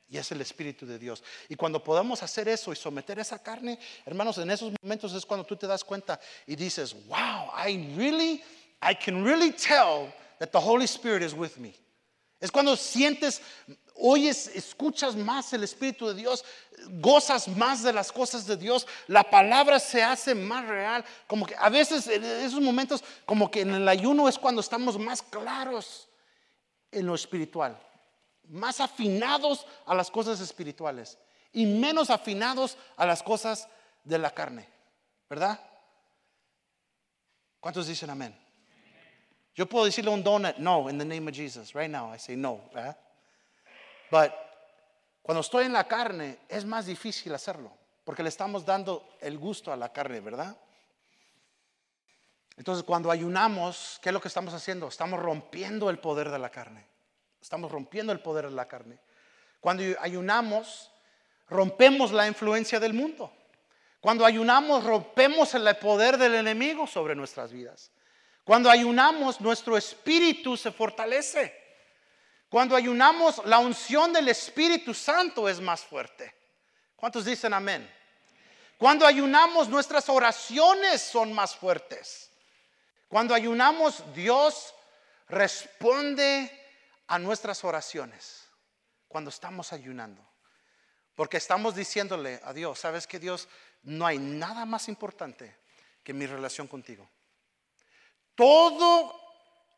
[0.10, 1.22] Y es el Espíritu de Dios.
[1.50, 5.46] Y cuando podamos hacer eso y someter esa carne, hermanos, en esos momentos es cuando
[5.46, 8.42] tú te das cuenta y dices, wow, I really,
[8.82, 11.74] I can really tell that the Holy Spirit is with me.
[12.40, 13.42] Es cuando sientes,
[13.96, 16.46] oyes, escuchas más el Espíritu de Dios,
[17.02, 21.04] gozas más de las cosas de Dios, la palabra se hace más real.
[21.26, 25.00] Como que a veces en esos momentos, como que en el ayuno es cuando estamos
[25.00, 26.08] más claros
[26.92, 27.80] en lo espiritual,
[28.48, 31.18] más afinados a las cosas espirituales
[31.52, 33.68] y menos afinados a las cosas
[34.04, 34.70] de la carne,
[35.28, 35.60] ¿verdad?
[37.60, 38.47] ¿Cuántos dicen amén?
[39.58, 41.74] Yo puedo decirle un donut, no, in the name of Jesus.
[41.74, 42.62] Right now, I say no.
[42.72, 42.96] ¿verdad?
[44.12, 44.32] But
[45.24, 47.72] cuando estoy en la carne, es más difícil hacerlo,
[48.06, 50.56] porque le estamos dando el gusto a la carne, ¿verdad?
[52.56, 54.88] Entonces, cuando ayunamos, ¿qué es lo que estamos haciendo?
[54.88, 56.86] Estamos rompiendo el poder de la carne.
[57.42, 59.00] Estamos rompiendo el poder de la carne.
[59.60, 60.92] Cuando ayunamos,
[61.50, 63.32] rompemos la influencia del mundo.
[64.00, 67.92] Cuando ayunamos, rompemos el poder del enemigo sobre nuestras vidas.
[68.48, 71.54] Cuando ayunamos, nuestro espíritu se fortalece.
[72.48, 76.34] Cuando ayunamos, la unción del Espíritu Santo es más fuerte.
[76.96, 77.94] ¿Cuántos dicen amén?
[78.78, 82.32] Cuando ayunamos, nuestras oraciones son más fuertes.
[83.10, 84.74] Cuando ayunamos, Dios
[85.28, 86.50] responde
[87.08, 88.48] a nuestras oraciones.
[89.10, 90.26] Cuando estamos ayunando.
[91.16, 93.50] Porque estamos diciéndole a Dios, ¿sabes que Dios?
[93.84, 95.54] No hay nada más importante
[96.02, 97.10] que mi relación contigo.
[98.38, 99.20] Todo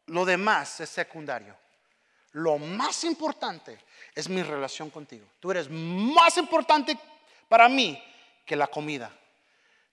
[0.07, 1.55] lo demás es secundario.
[2.33, 3.79] Lo más importante
[4.13, 5.25] es mi relación contigo.
[5.39, 6.99] Tú eres más importante
[7.47, 7.97] para mí
[8.45, 9.11] que la comida.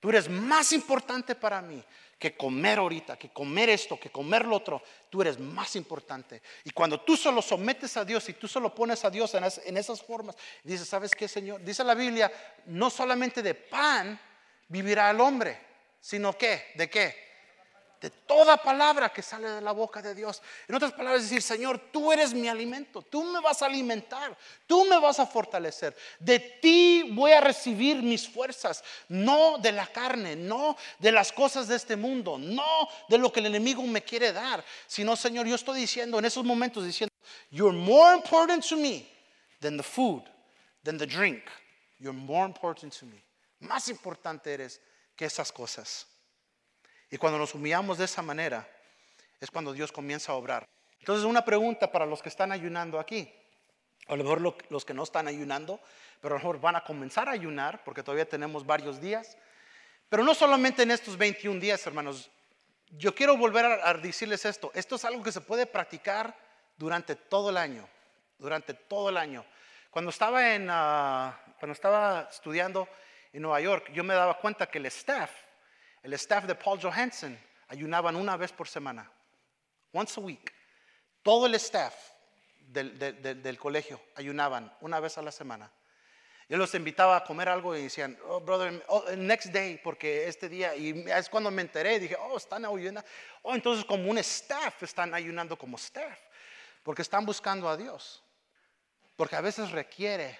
[0.00, 1.82] Tú eres más importante para mí
[2.18, 4.82] que comer ahorita, que comer esto, que comer lo otro.
[5.10, 6.42] Tú eres más importante.
[6.64, 10.02] Y cuando tú solo sometes a Dios y tú solo pones a Dios en, esas
[10.02, 11.62] formas, dices, ¿sabes qué, Señor?
[11.62, 12.32] Dice la Biblia,
[12.66, 14.18] no solamente de pan
[14.66, 15.56] vivirá el hombre,
[16.00, 17.25] sino que, ¿de qué?
[18.00, 20.42] De toda palabra que sale de la boca de Dios.
[20.68, 24.36] En otras palabras, decir, Señor, tú eres mi alimento, tú me vas a alimentar,
[24.66, 25.96] tú me vas a fortalecer.
[26.18, 31.68] De ti voy a recibir mis fuerzas, no de la carne, no de las cosas
[31.68, 35.54] de este mundo, no de lo que el enemigo me quiere dar, sino, Señor, yo
[35.54, 37.14] estoy diciendo en esos momentos, diciendo,
[37.50, 39.06] you're more important to me
[39.60, 40.22] than the food,
[40.84, 41.42] than the drink.
[41.98, 43.22] You're more important to me.
[43.60, 44.80] Más importante eres
[45.16, 46.06] que esas cosas.
[47.10, 48.68] Y cuando nos humillamos de esa manera,
[49.40, 50.66] es cuando Dios comienza a obrar.
[50.98, 53.32] Entonces, una pregunta para los que están ayunando aquí.
[54.08, 54.40] A lo mejor
[54.70, 55.80] los que no están ayunando,
[56.20, 59.36] pero a lo mejor van a comenzar a ayunar porque todavía tenemos varios días.
[60.08, 62.30] Pero no solamente en estos 21 días, hermanos.
[62.90, 64.70] Yo quiero volver a, decirles esto.
[64.74, 66.36] Esto es algo que se puede practicar
[66.76, 67.88] durante todo el año.
[68.38, 69.44] Durante todo el año.
[69.90, 72.88] Cuando estaba, en, ah, cuando estaba estudiando
[73.32, 75.30] en Nueva York, yo me daba cuenta que el staff
[76.06, 77.36] el staff de Paul Johansson
[77.66, 79.10] ayunaban una vez por semana,
[79.92, 80.54] once a week.
[81.20, 81.94] Todo el staff
[82.60, 85.68] del, colegio ayunaban una vez a la semana.
[86.48, 90.48] Yo los invitaba a comer algo y decían, oh, brother, oh, next day, porque este
[90.48, 93.02] día, y es cuando me enteré, dije, oh, están ayunando.
[93.42, 96.20] Oh, entonces como un staff están ayunando como staff,
[96.84, 98.22] porque están buscando a Dios.
[99.16, 100.38] Porque a veces requiere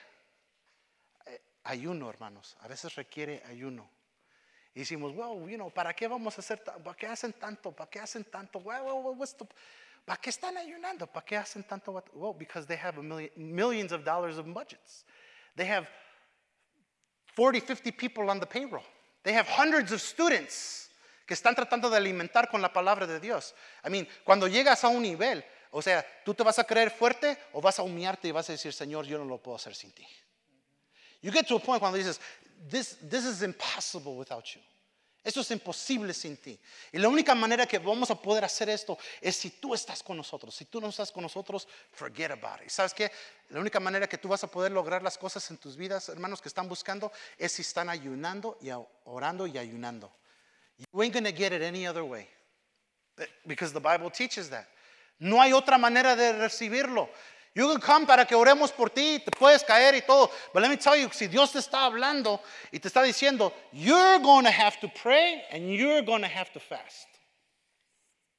[1.24, 3.95] eh, ayuno, hermanos, a veces requiere ayuno.
[4.76, 7.88] Y decimos, wow, you know, ¿para qué vamos a hacer, para qué hacen tanto, para
[7.88, 11.06] qué hacen tanto, ¿para qué están ayunando?
[11.06, 11.92] ¿Para qué hacen tanto?
[12.12, 15.06] Well, because they have a million, millions of dollars of budgets.
[15.56, 15.88] They have
[17.34, 18.84] 40, 50 people on the payroll.
[19.22, 20.90] They have hundreds of students
[21.26, 23.54] que están tratando de alimentar con la palabra de Dios.
[23.82, 27.38] I mean, cuando llegas a un nivel, o sea, tú te vas a creer fuerte
[27.54, 29.92] o vas a humillarte y vas a decir, Señor, yo no lo puedo hacer sin
[29.92, 30.06] ti.
[31.22, 32.20] You get to a point cuando dices,
[32.70, 34.60] this, this is impossible without you.
[35.26, 36.56] Esto es imposible sin ti.
[36.92, 40.16] Y la única manera que vamos a poder hacer esto es si tú estás con
[40.16, 40.54] nosotros.
[40.54, 42.70] Si tú no estás con nosotros, forget about it.
[42.70, 43.10] ¿Sabes qué?
[43.48, 46.40] La única manera que tú vas a poder lograr las cosas en tus vidas, hermanos,
[46.40, 48.70] que están buscando, es si están ayunando y
[49.04, 50.12] orando y ayunando.
[50.78, 52.28] You ain't gonna get it any other way.
[53.44, 54.68] Because the Bible teaches that.
[55.18, 57.10] No hay otra manera de recibirlo.
[57.56, 60.30] You can come para que oremos por ti, te puedes caer y todo.
[60.52, 64.18] But let me tell you, si Dios te está hablando y te está diciendo, you're
[64.18, 67.08] going to have to pray and you're going to have to fast.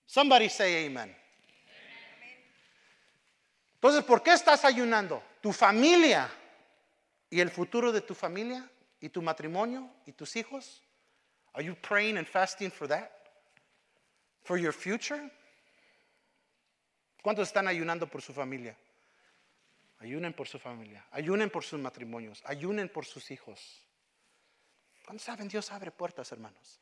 [0.05, 1.15] Somebody say amen.
[3.81, 5.23] Entonces, ¿por qué estás ayunando?
[5.41, 6.29] Tu familia
[7.31, 8.69] y el futuro de tu familia
[9.01, 10.83] y tu matrimonio y tus hijos.
[11.55, 13.09] Are you praying and fasting for that?
[14.43, 15.31] For your future?
[17.23, 18.77] ¿Cuántos están ayunando por su familia?
[19.99, 23.83] Ayunen por su familia, ayunen por sus matrimonios, ayunen por sus hijos.
[25.03, 25.47] ¿Cuándo saben?
[25.47, 26.79] Dios abre puertas, hermanos.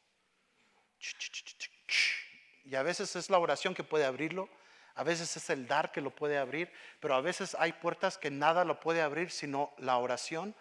[2.65, 4.49] Y a veces es la oración que puede abrirlo,
[4.95, 8.31] a veces es el dar que lo puede abrir, pero a veces hay puertas que
[8.31, 10.55] nada lo puede abrir sino la oración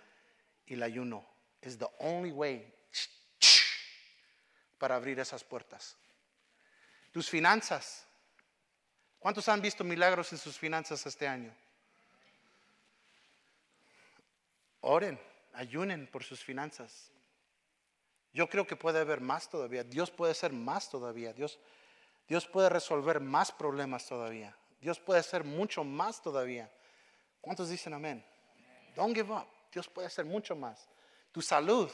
[0.67, 1.27] y el ayuno.
[1.61, 2.73] Es the only way
[4.79, 5.97] para abrir esas puertas.
[7.11, 8.07] Tus finanzas.
[9.19, 11.57] ¿Cuántos han visto milagros en sus finanzas este año?
[14.87, 15.19] Oren,
[15.55, 17.11] ayunen por sus finanzas.
[18.35, 19.83] Yo creo que puede haber más todavía.
[19.83, 21.33] Dios puede ser más todavía.
[21.33, 21.59] Dios,
[22.29, 24.55] Dios puede resolver más problemas todavía.
[24.83, 26.71] Dios puede hacer mucho más todavía.
[27.41, 28.23] ¿Cuántos dicen amén?
[28.95, 29.49] Don't give up.
[29.73, 30.87] Dios puede hacer mucho más.
[31.33, 31.91] Tu salud,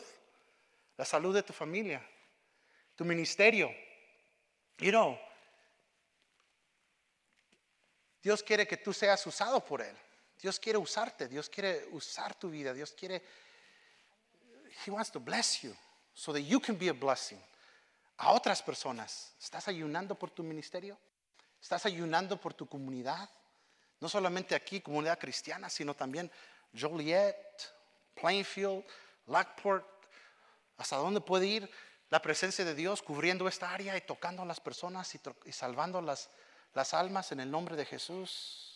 [0.97, 2.05] la salud de tu familia,
[2.97, 3.71] tu ministerio,
[4.79, 5.17] you know,
[8.21, 9.97] Dios quiere que tú seas usado por Él.
[10.41, 13.23] Dios quiere usarte, Dios quiere usar tu vida, Dios quiere,
[14.85, 15.75] He wants to bless you
[16.15, 17.41] so that you can be a blessing
[18.19, 19.33] a otras personas.
[19.41, 20.99] ¿Estás ayunando por tu ministerio?
[21.61, 23.29] ¿Estás ayunando por tu comunidad?
[24.01, 26.31] No solamente aquí, comunidad cristiana, sino también
[26.79, 27.37] Joliet,
[28.15, 28.85] Plainfield,
[29.27, 29.87] Lockport.
[30.77, 31.71] ¿Hasta dónde puede ir
[32.09, 36.31] la presencia de Dios cubriendo esta área y tocando a las personas y, salvando las,
[36.75, 38.70] las almas en el nombre de Jesús?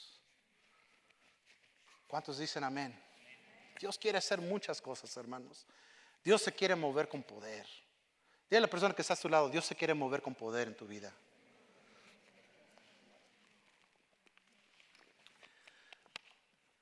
[2.15, 2.97] ¿Cuántos dicen amén?
[3.81, 5.67] Dios quiere hacer muchas cosas, hermanos.
[6.23, 7.67] Dios se quiere mover con poder.
[8.49, 10.69] Dile a la persona que está a tu lado, Dios se quiere mover con poder
[10.69, 11.13] en tu vida.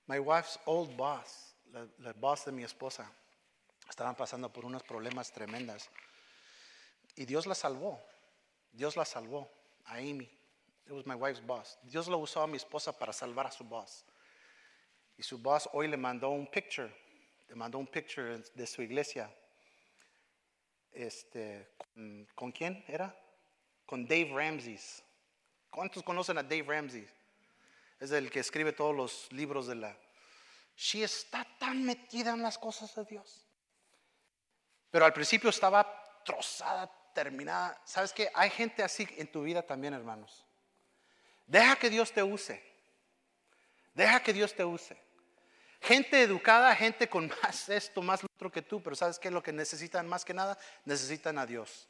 [0.07, 1.55] My wife's old boss,
[1.99, 3.11] la, boss de mi esposa,
[3.89, 5.89] estaban pasando por unos problemas tremendas.
[7.17, 7.99] Y Dios la salvó.
[8.71, 9.51] Dios la salvó
[9.87, 10.31] a Amy.
[10.85, 11.79] It was my wife's boss.
[11.85, 14.05] Dios lo usó a mi esposa para salvar a su boss.
[15.17, 16.93] Y su boss hoy le mandó un picture,
[17.49, 19.31] le mandó un picture de su iglesia.
[20.91, 21.75] Este,
[22.35, 23.17] ¿con, quién era?
[23.87, 24.79] Con Dave Ramsey.
[25.71, 27.09] ¿Cuántos conocen a Dave Ramsey?
[27.99, 29.97] Es el que escribe todos los libros de la...
[30.77, 33.47] She está tan metida en las cosas de Dios.
[34.91, 37.81] Pero al principio estaba trozada, terminada.
[37.85, 38.31] ¿Sabes qué?
[38.35, 40.45] Hay gente así en tu vida también, hermanos.
[41.47, 42.72] Deja que Dios te use.
[43.95, 44.97] Deja que Dios te use.
[45.81, 49.43] Gente educada, gente con más esto, más lo otro que tú, pero ¿sabes qué lo
[49.43, 50.57] que necesitan más que nada?
[50.85, 51.89] Necesitan a Dios.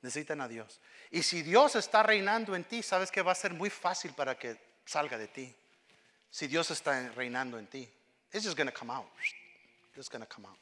[0.00, 0.80] Necesitan a Dios.
[1.10, 4.38] Y si Dios está reinando en ti, ¿sabes que va a ser muy fácil para
[4.38, 5.54] que salga de ti?
[6.30, 7.88] Si Dios está reinando en ti.
[8.32, 9.06] It's just going to come out.
[9.96, 10.58] It's going to come out.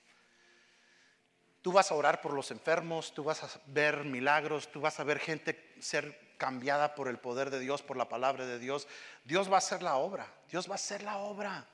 [1.63, 5.05] Tú vas a orar por los enfermos, tú vas a ver milagros, tú vas a
[5.05, 8.89] ver gente ser cambiada por el poder de Dios, por la palabra de Dios,
[9.25, 10.27] Dios va a hacer la obra.
[10.51, 11.65] Dios va a hacer la obra.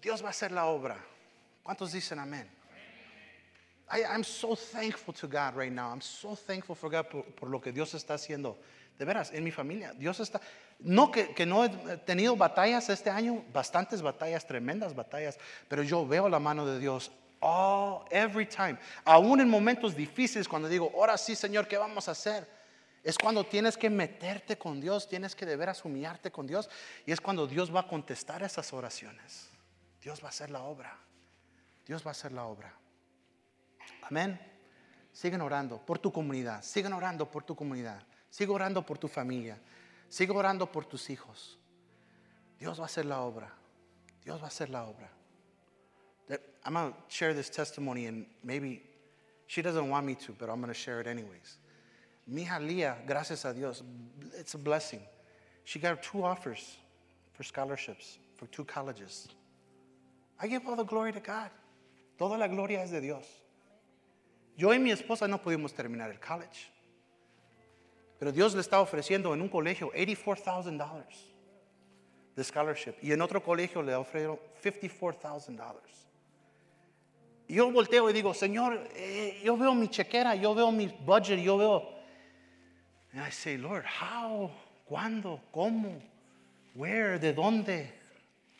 [0.00, 0.96] Dios va a hacer la obra.
[1.64, 2.48] ¿Cuántos dicen amén?
[3.90, 5.90] I'm so thankful to God right now.
[5.90, 8.56] I'm so thankful for God por, lo que Dios está haciendo.
[8.96, 10.40] De veras, en mi familia, Dios está.
[10.78, 16.06] No que, que, no he tenido batallas este año, bastantes batallas, tremendas batallas, pero yo
[16.06, 17.10] veo la mano de Dios
[17.40, 18.78] all, every time.
[19.04, 22.48] Aún en momentos difíciles, cuando digo, ahora sí, Señor, ¿qué vamos a hacer?
[23.02, 26.68] Es cuando tienes que meterte con Dios, tienes que deber humillarte con Dios.
[27.06, 29.48] Y es cuando Dios va a contestar esas oraciones.
[30.02, 30.96] Dios va a hacer la obra.
[31.86, 32.74] Dios va a hacer la obra.
[34.02, 34.38] Amén.
[35.12, 36.62] Siguen orando por tu comunidad.
[36.62, 38.02] Siguen orando por tu comunidad.
[38.28, 39.58] Sigue orando por tu familia.
[40.08, 41.58] Sigue orando por tus hijos.
[42.58, 43.52] Dios va a hacer la obra.
[44.22, 45.10] Dios va a hacer la obra.
[46.64, 48.82] I'm going to share this testimony and maybe
[49.46, 51.58] she doesn't want me to, but I'm going to share it anyways.
[52.26, 53.82] Mi hija Leah, gracias a Dios,
[54.38, 55.00] it's a blessing.
[55.64, 56.76] She got two offers
[57.32, 59.28] for scholarships for two colleges.
[60.40, 61.50] I give all the glory to God.
[62.18, 63.24] Toda la gloria es de Dios.
[64.56, 66.70] Yo y mi esposa no pudimos terminar el college.
[68.18, 71.04] Pero Dios le está ofreciendo en un colegio $84,000
[72.36, 76.09] de scholarship y en otro colegio le ofrecieron $54,000.
[77.50, 81.58] Yo volteo y digo, Señor, eh, yo veo mi chequera, yo veo mi budget, yo
[81.58, 82.00] veo
[83.12, 84.50] And I say, Lord, how?
[84.88, 85.40] ¿Cuándo?
[85.52, 86.00] ¿Cómo?
[86.74, 87.18] Where?
[87.18, 87.92] ¿De dónde?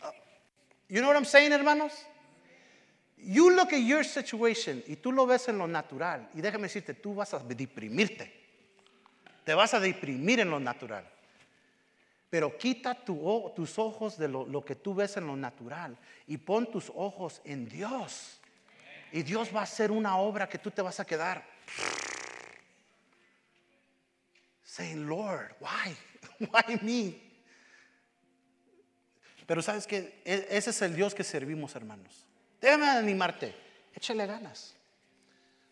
[0.03, 0.11] Uh,
[0.89, 1.93] you know what I'm saying, hermanos?
[3.17, 6.29] You look at your situation y tú lo ves en lo natural.
[6.35, 8.33] Y déjame decirte, tú vas a deprimirte.
[9.45, 11.05] Te vas a deprimir en lo natural.
[12.29, 16.71] Pero quita tu, tus ojos de lo, que tú ves en lo natural y pon
[16.71, 18.40] tus ojos en Dios.
[19.13, 21.45] Y Dios va a hacer una obra que tú te vas a quedar
[24.71, 25.97] saying, Lord, why?
[26.39, 27.21] Why me?
[29.47, 32.25] Pero sabes que e, ese es el Dios que servimos, hermanos.
[32.61, 33.55] Déjame animarte.
[33.95, 34.75] Échale ganas.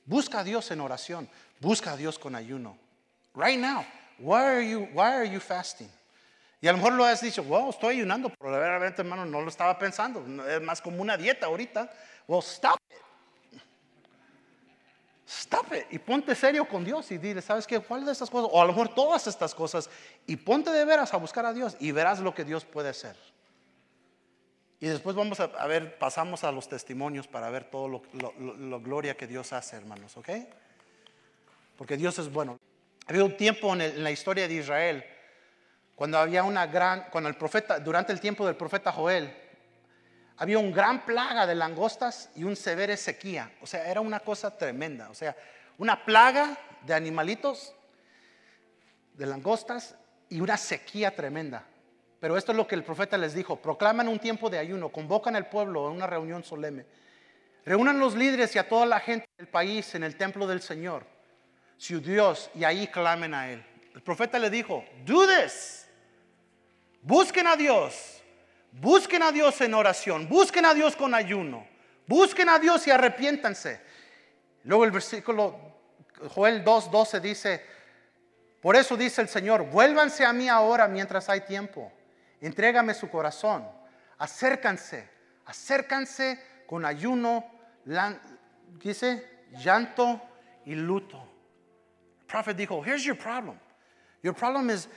[0.05, 1.29] Busca a Dios en oración.
[1.61, 2.77] Busca a Dios con ayuno.
[3.35, 3.85] Right now,
[4.19, 5.89] why are you, why are you fasting?
[6.61, 9.49] Y a lo mejor lo has dicho, wow, estoy ayunando, pero verdaderamente, hermano, no lo
[9.49, 10.25] estaba pensando.
[10.49, 11.89] Es más como una dieta ahorita.
[12.27, 13.08] Well, stop it.
[15.29, 17.79] Stop it y ponte serio con Dios y dile, ¿sabes qué?
[17.81, 18.49] ¿Cuál de estas cosas?
[18.51, 19.91] O a lo mejor todas estas cosas
[20.27, 23.15] y ponte de veras a buscar a Dios y verás lo que Dios puede hacer.
[24.81, 28.03] Y después vamos a, ver, pasamos a los testimonios para ver todo lo,
[28.39, 30.31] lo, gloria que Dios hace, hermanos, ¿ok?
[31.77, 32.59] Porque Dios es bueno.
[33.07, 35.05] Había un tiempo en, en, la historia de Israel
[35.95, 39.31] cuando había una gran, cuando el profeta, durante el tiempo del profeta Joel,
[40.39, 43.53] había un gran plaga de langostas y un severa sequía.
[43.61, 45.11] O sea, era una cosa tremenda.
[45.11, 45.37] O sea,
[45.79, 47.75] una plaga de animalitos,
[49.15, 49.97] de langostas
[50.29, 51.65] y una sequía tremenda.
[52.21, 55.35] Pero esto es lo que el profeta les dijo, proclaman un tiempo de ayuno, convocan
[55.37, 56.85] al pueblo a una reunión solemne,
[57.65, 61.05] reúnan los líderes y a toda la gente del país en el templo del Señor,
[61.77, 63.65] su Dios, y ahí clamen a Él.
[63.95, 65.89] El profeta le dijo, do this,
[67.03, 68.18] busquen a Dios,
[68.73, 71.67] busquen a Dios en oración, busquen a Dios con ayuno,
[72.07, 73.81] busquen a Dios y arrepiéntanse.
[74.65, 75.59] Luego el versículo
[76.35, 77.65] Joel 2.12 dice,
[78.61, 81.93] por eso dice el Señor, vuélvanse a mí ahora mientras hay tiempo
[82.41, 83.69] entrégame su corazón,
[84.19, 85.09] acércanse,
[85.47, 87.45] acércanse con ayuno,
[88.81, 90.21] dice, llanto
[90.65, 91.27] y luto.
[92.21, 93.59] El profeta dijo, here's your problem.
[94.23, 94.89] Your problem is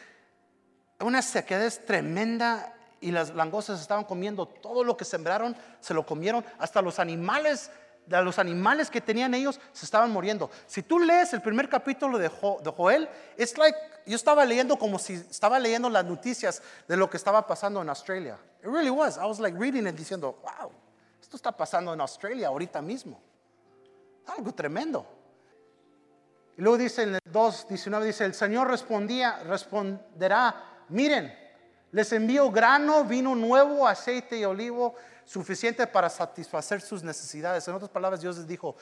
[1.00, 6.46] una sequedad tremenda y las langostas estaban comiendo todo lo que sembraron, se lo comieron,
[6.60, 7.72] hasta los animales
[8.08, 10.50] los animales que tenían ellos se estaban muriendo.
[10.66, 15.14] Si tú lees el primer capítulo de, Joel, es like, yo estaba leyendo como si
[15.14, 18.38] estaba leyendo las noticias de lo que estaba pasando en Australia.
[18.62, 19.18] It really was.
[19.18, 20.72] I was like reading it diciendo, wow,
[21.22, 23.22] esto está pasando en Australia ahorita mismo.
[24.28, 25.06] Algo tremendo.
[26.58, 31.41] Y luego dice en el 2.19, dice, el Señor responderá, miren,
[31.92, 37.68] les envío grano, vino nuevo, aceite y olivo suficiente para satisfacer sus necesidades.
[37.68, 38.76] En otras palabras, Dios les dijo,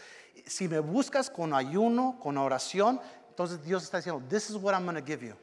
[0.46, 3.00] si me buscas con ayuno, con oración,
[3.30, 5.36] entonces Dios está diciendo, this is what I'm going to give you.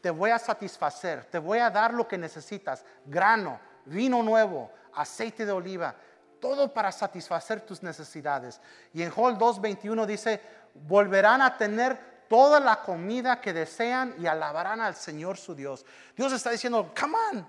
[0.00, 5.46] Te voy a satisfacer, te voy a dar lo que necesitas, grano, vino nuevo, aceite
[5.46, 5.94] de oliva,
[6.40, 8.60] todo para satisfacer tus necesidades.
[8.92, 10.42] Y en Joel 2:21 dice,
[10.74, 15.84] volverán a tener toda la comida que desean y alabarán al Señor su Dios.
[16.16, 17.48] Dios está diciendo, come on,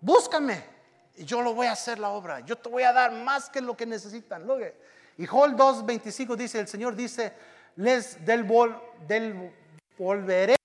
[0.00, 0.64] búscame,
[1.16, 2.40] y yo lo voy a hacer la obra.
[2.40, 4.46] Yo te voy a dar más que lo que necesitan.
[5.18, 7.32] Y Joel 2.25 dice, el Señor dice,
[7.76, 8.46] les del,
[9.06, 9.52] del
[9.98, 10.56] volveré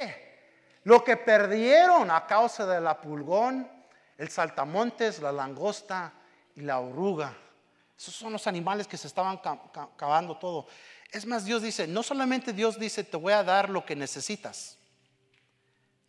[0.84, 3.70] lo que perdieron a causa de la pulgón,
[4.18, 6.14] el saltamontes, la langosta
[6.56, 7.36] y la oruga.
[7.98, 9.42] Esos son los animales que se estaban
[9.98, 10.68] cavando todo.
[11.12, 14.78] Es más, Dios dice, no solamente Dios dice, te voy a dar lo que necesitas.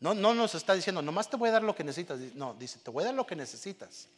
[0.01, 2.19] No, no nos está diciendo, nomás te voy a dar lo que necesitas.
[2.35, 4.09] No, dice, te voy a dar lo que necesitas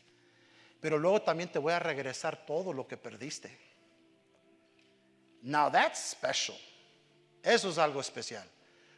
[0.80, 3.56] pero luego también te voy a regresar todo lo que perdiste.
[5.42, 6.56] Now that's special.
[7.42, 8.48] Eso es algo especial.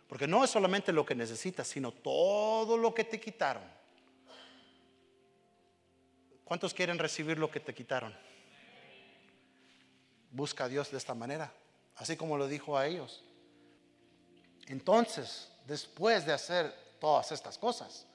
[0.09, 3.63] Porque no es solamente lo que necesitas, sino todo lo que te quitaron.
[6.45, 8.15] ¿Cuántos quieren recibir lo que te quitaron?
[10.31, 11.53] Busca a Dios de esta manera,
[11.97, 13.25] así como lo dijo a ellos.
[14.67, 18.07] Entonces, después de hacer todas estas cosas,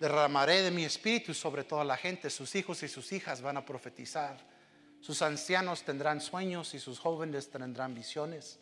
[0.00, 2.28] Derramaré de mi espíritu sobre toda la gente.
[2.30, 4.36] Sus hijos y sus hijas van a profetizar.
[5.00, 8.58] Sus ancianos tendrán sueños y sus jóvenes tendrán visiones.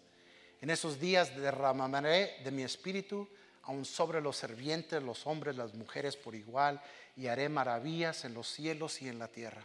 [0.60, 3.28] En esos días derramaré de mi espíritu
[3.62, 6.80] aún sobre los servientes, los hombres, las mujeres por igual,
[7.16, 9.62] y haré maravillas en los cielos y en la tierra.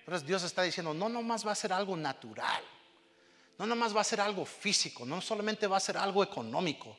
[0.00, 2.62] Entonces Dios está diciendo, no nomás va a ser algo natural,
[3.58, 6.96] no nomás va a ser algo físico, no solamente va a ser algo económico,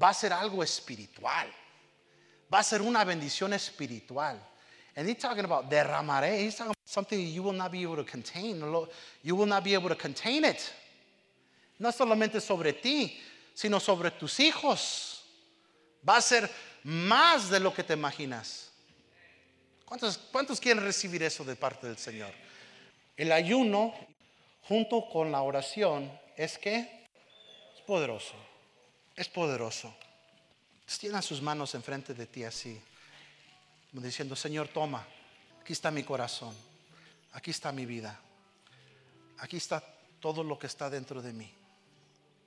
[0.00, 1.52] va a ser algo espiritual
[2.52, 4.38] va a ser una bendición espiritual.
[4.94, 6.44] And he's talking about derramaré.
[6.44, 8.62] He's talking about something you will not be able to contain.
[9.22, 10.60] You will not be able to contain it.
[11.78, 13.18] No solamente sobre ti,
[13.54, 15.22] sino sobre tus hijos.
[16.06, 16.50] Va a ser
[16.84, 18.70] más de lo que te imaginas.
[19.86, 22.32] ¿Cuántos, ¿Cuántos quieren recibir eso de parte del Señor?
[23.16, 23.94] El ayuno
[24.68, 26.78] junto con la oración es que
[27.74, 28.34] es poderoso.
[29.16, 29.94] Es poderoso.
[30.84, 32.80] Extienda sus manos enfrente de ti así,
[33.92, 35.06] diciendo, Señor, toma,
[35.60, 36.54] aquí está mi corazón,
[37.32, 38.18] aquí está mi vida,
[39.38, 39.82] aquí está
[40.20, 41.50] todo lo que está dentro de mí,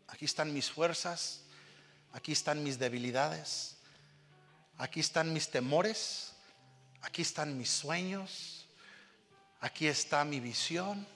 [0.08, 1.42] aquí están mis fuerzas,
[2.14, 3.78] aquí están mis debilidades,
[4.78, 6.34] aquí están mis temores,
[7.02, 8.66] aquí están mis sueños,
[9.62, 11.08] aquí está mi visión,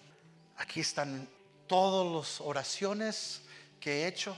[0.59, 1.27] aquí están
[1.65, 3.41] todas las oraciones
[3.79, 4.35] que he hecho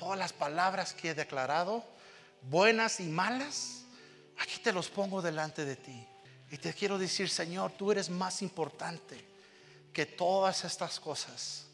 [0.00, 1.84] todas las palabras que he declarado,
[2.48, 3.82] buenas y malas,
[4.38, 6.06] aquí te los pongo delante de ti.
[6.50, 9.22] Y te quiero decir, Señor, tú eres más importante
[9.92, 11.66] que todas estas cosas.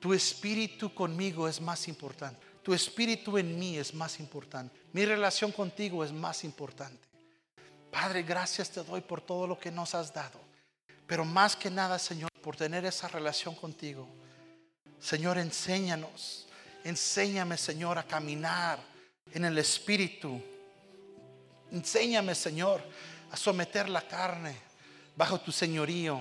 [0.00, 2.44] Tu espíritu conmigo es más importante.
[2.64, 4.76] Tu espíritu en mí es más importante.
[4.92, 7.06] Mi relación contigo es más importante.
[7.92, 10.40] Padre, gracias te doy por todo lo que nos has dado.
[11.08, 14.08] Pero más que nada, Señor, por tener esa relación contigo.
[15.00, 16.48] Señor, enséñanos
[16.84, 18.78] Enséñame, Señor, a caminar
[19.32, 20.40] en el Espíritu.
[21.70, 22.82] Enséñame, Señor,
[23.30, 24.56] a someter la carne
[25.16, 26.18] bajo tu señorío.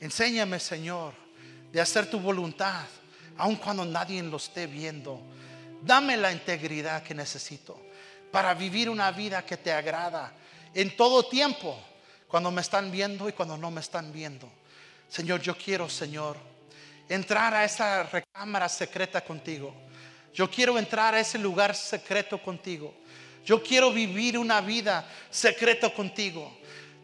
[0.00, 1.14] Enséñame, Señor,
[1.70, 2.86] de hacer tu voluntad,
[3.36, 5.20] aun cuando nadie lo esté viendo.
[5.82, 7.80] Dame la integridad que necesito
[8.32, 10.32] para vivir una vida que te agrada
[10.74, 11.78] en todo tiempo,
[12.34, 14.50] cuando me están viendo y cuando no me están viendo.
[15.08, 16.36] Señor, yo quiero, Señor,
[17.08, 19.72] entrar a esa recámara secreta contigo.
[20.34, 22.92] Yo quiero entrar a ese lugar secreto contigo.
[23.46, 26.52] Yo quiero vivir una vida secreta contigo.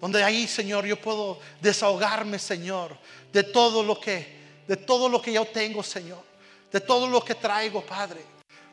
[0.00, 2.98] Donde ahí, Señor, yo puedo desahogarme, Señor,
[3.32, 6.24] de todo lo que de todo lo que yo tengo, Señor,
[6.72, 8.20] de todo lo que traigo, Padre,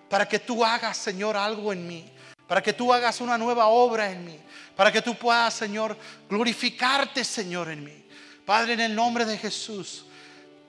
[0.09, 2.11] para que tú hagas, Señor, algo en mí,
[2.47, 4.39] para que tú hagas una nueva obra en mí,
[4.75, 5.97] para que tú puedas, Señor,
[6.29, 8.05] glorificarte, Señor, en mí.
[8.45, 10.05] Padre, en el nombre de Jesús,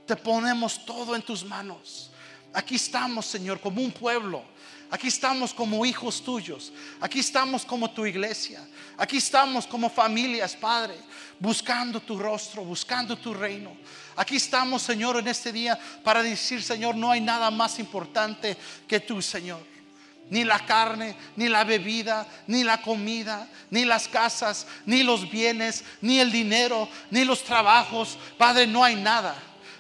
[0.05, 2.11] te ponemos todo en tus manos.
[2.53, 4.43] Aquí estamos, Señor, como un pueblo.
[4.91, 6.73] Aquí estamos como hijos tuyos.
[7.01, 8.67] Aquí estamos como tu iglesia.
[8.97, 10.97] Aquí estamos como familias, Padre,
[11.39, 13.77] buscando tu rostro, buscando tu reino.
[14.17, 18.57] Aquí estamos, Señor, en este día para decir, Señor, no hay nada más importante
[18.89, 19.78] que tú, Señor.
[20.31, 25.85] Ni la carne, ni la bebida, ni la comida, ni las casas, ni los bienes,
[26.03, 28.19] ni el dinero, ni los trabajos.
[28.37, 29.35] Padre, no hay nada.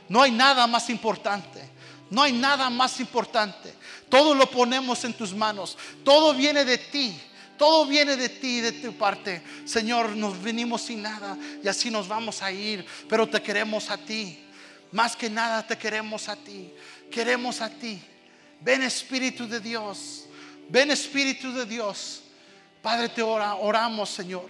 [0.08, 1.62] No hay nada más importante.
[2.10, 3.74] No hay nada más importante.
[4.08, 5.76] Todo lo ponemos en tus manos.
[6.04, 7.20] Todo viene de ti.
[7.58, 9.42] Todo viene de ti, de tu parte.
[9.64, 12.86] Señor, nos venimos sin nada y así nos vamos a ir.
[13.08, 14.38] Pero te queremos a ti.
[14.92, 16.72] Más que nada te queremos a ti.
[17.10, 18.00] Queremos a ti.
[18.60, 20.27] Ven Espíritu de Dios.
[20.68, 22.22] Ven Espíritu de Dios.
[22.82, 24.48] Padre, te oramos, Señor.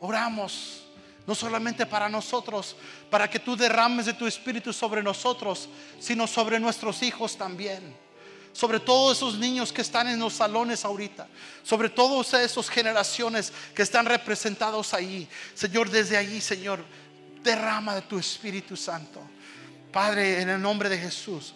[0.00, 0.84] Oramos
[1.26, 2.74] no solamente para nosotros,
[3.08, 5.68] para que tú derrames de tu espíritu sobre nosotros,
[6.00, 7.94] sino sobre nuestros hijos también.
[8.52, 11.28] Sobre todos esos niños que están en los salones ahorita,
[11.62, 15.28] sobre todas esas generaciones que están representados ahí.
[15.54, 16.84] Señor, desde allí, Señor,
[17.44, 19.20] derrama de tu Espíritu Santo.
[19.92, 21.54] Padre, en el nombre de Jesús,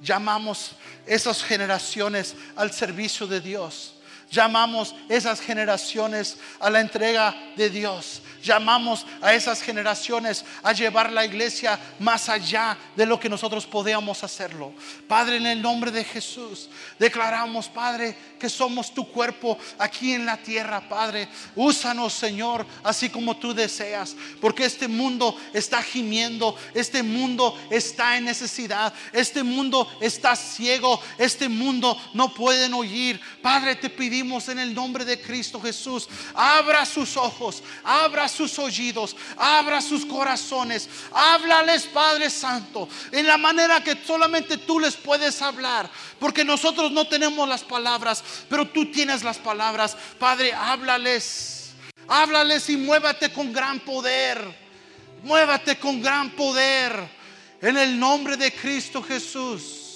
[0.00, 0.72] llamamos
[1.06, 3.94] esas generaciones al servicio de Dios.
[4.30, 8.22] Llamamos esas generaciones a la entrega de Dios.
[8.42, 14.22] Llamamos a esas generaciones a llevar la iglesia más allá de lo que nosotros podíamos
[14.24, 14.72] hacerlo.
[15.06, 16.68] Padre, en el nombre de Jesús,
[16.98, 21.28] declaramos, Padre, que somos tu cuerpo aquí en la tierra, Padre.
[21.56, 28.24] Úsanos, Señor, así como tú deseas, porque este mundo está gimiendo, este mundo está en
[28.24, 33.20] necesidad, este mundo está ciego, este mundo no pueden oír.
[33.42, 37.62] Padre, te pedimos en el nombre de Cristo Jesús, abra sus ojos,
[38.28, 44.96] sus oídos, abra sus corazones, háblales, Padre Santo, en la manera que solamente tú les
[44.96, 49.96] puedes hablar, porque nosotros no tenemos las palabras, pero tú tienes las palabras.
[50.18, 51.70] Padre, háblales,
[52.06, 54.56] háblales y muévate con gran poder,
[55.22, 57.18] muévate con gran poder,
[57.60, 59.87] en el nombre de Cristo Jesús.